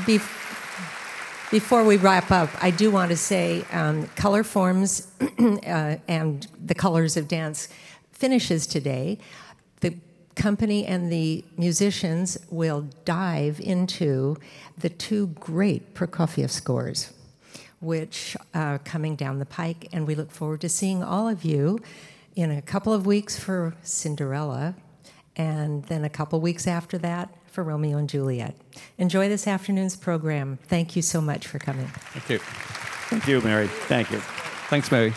be- 0.05 0.19
before 1.51 1.83
we 1.83 1.97
wrap 1.97 2.29
up, 2.31 2.49
I 2.61 2.69
do 2.69 2.91
want 2.91 3.09
to 3.09 3.17
say 3.17 3.65
um, 3.71 4.05
Colorforms 4.15 5.07
uh, 5.65 5.99
and 6.07 6.45
the 6.63 6.75
Colors 6.75 7.17
of 7.17 7.27
Dance 7.27 7.69
finishes 8.11 8.67
today. 8.67 9.17
The 9.81 9.95
company 10.35 10.85
and 10.85 11.11
the 11.11 11.43
musicians 11.57 12.37
will 12.51 12.87
dive 13.03 13.59
into 13.59 14.37
the 14.77 14.89
two 14.89 15.27
great 15.39 15.95
Prokofiev 15.95 16.51
scores, 16.51 17.13
which 17.79 18.35
are 18.53 18.79
coming 18.79 19.15
down 19.15 19.39
the 19.39 19.45
pike, 19.45 19.87
and 19.91 20.05
we 20.07 20.15
look 20.15 20.31
forward 20.31 20.61
to 20.61 20.69
seeing 20.69 21.03
all 21.03 21.27
of 21.27 21.43
you 21.43 21.79
in 22.35 22.51
a 22.51 22.61
couple 22.61 22.93
of 22.93 23.05
weeks 23.05 23.39
for 23.39 23.75
Cinderella, 23.83 24.75
and 25.35 25.83
then 25.85 26.03
a 26.03 26.09
couple 26.09 26.39
weeks 26.41 26.67
after 26.67 26.97
that 26.97 27.33
for 27.47 27.63
Romeo 27.63 27.97
and 27.97 28.09
Juliet. 28.09 28.55
Enjoy 28.97 29.27
this 29.27 29.47
afternoon's 29.47 29.95
program. 29.95 30.59
Thank 30.67 30.95
you 30.95 31.01
so 31.01 31.21
much 31.21 31.47
for 31.47 31.59
coming. 31.59 31.87
Thank 31.87 32.29
you. 32.29 32.39
Thank 33.09 33.27
you, 33.27 33.41
Mary. 33.41 33.67
Thank 33.67 34.11
you. 34.11 34.19
Thanks, 34.69 34.91
Mary. 34.91 35.13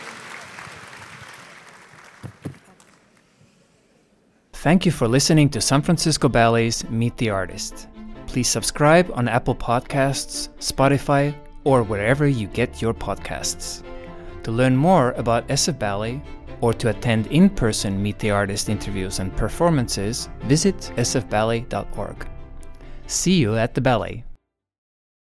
Thank 4.54 4.86
you 4.86 4.92
for 4.92 5.08
listening 5.08 5.48
to 5.50 5.60
San 5.60 5.82
Francisco 5.82 6.28
Ballet's 6.28 6.88
Meet 6.88 7.16
the 7.16 7.30
Artist. 7.30 7.88
Please 8.28 8.48
subscribe 8.48 9.10
on 9.12 9.28
Apple 9.28 9.56
Podcasts, 9.56 10.48
Spotify, 10.60 11.34
or 11.64 11.82
wherever 11.82 12.26
you 12.26 12.46
get 12.48 12.82
your 12.82 12.94
podcasts. 12.94 13.82
To 14.44 14.50
learn 14.50 14.76
more 14.76 15.12
about 15.12 15.46
SF 15.48 15.78
Ballet 15.78 16.22
or 16.60 16.72
to 16.74 16.88
attend 16.88 17.26
in 17.28 17.50
person 17.50 18.02
Meet 18.02 18.18
the 18.18 18.30
Artist 18.30 18.68
interviews 18.68 19.18
and 19.18 19.36
performances, 19.36 20.28
visit 20.42 20.76
sfballet.org. 20.96 22.26
See 23.06 23.34
you 23.34 23.56
at 23.56 23.74
the 23.74 23.80
ballet. 23.80 24.24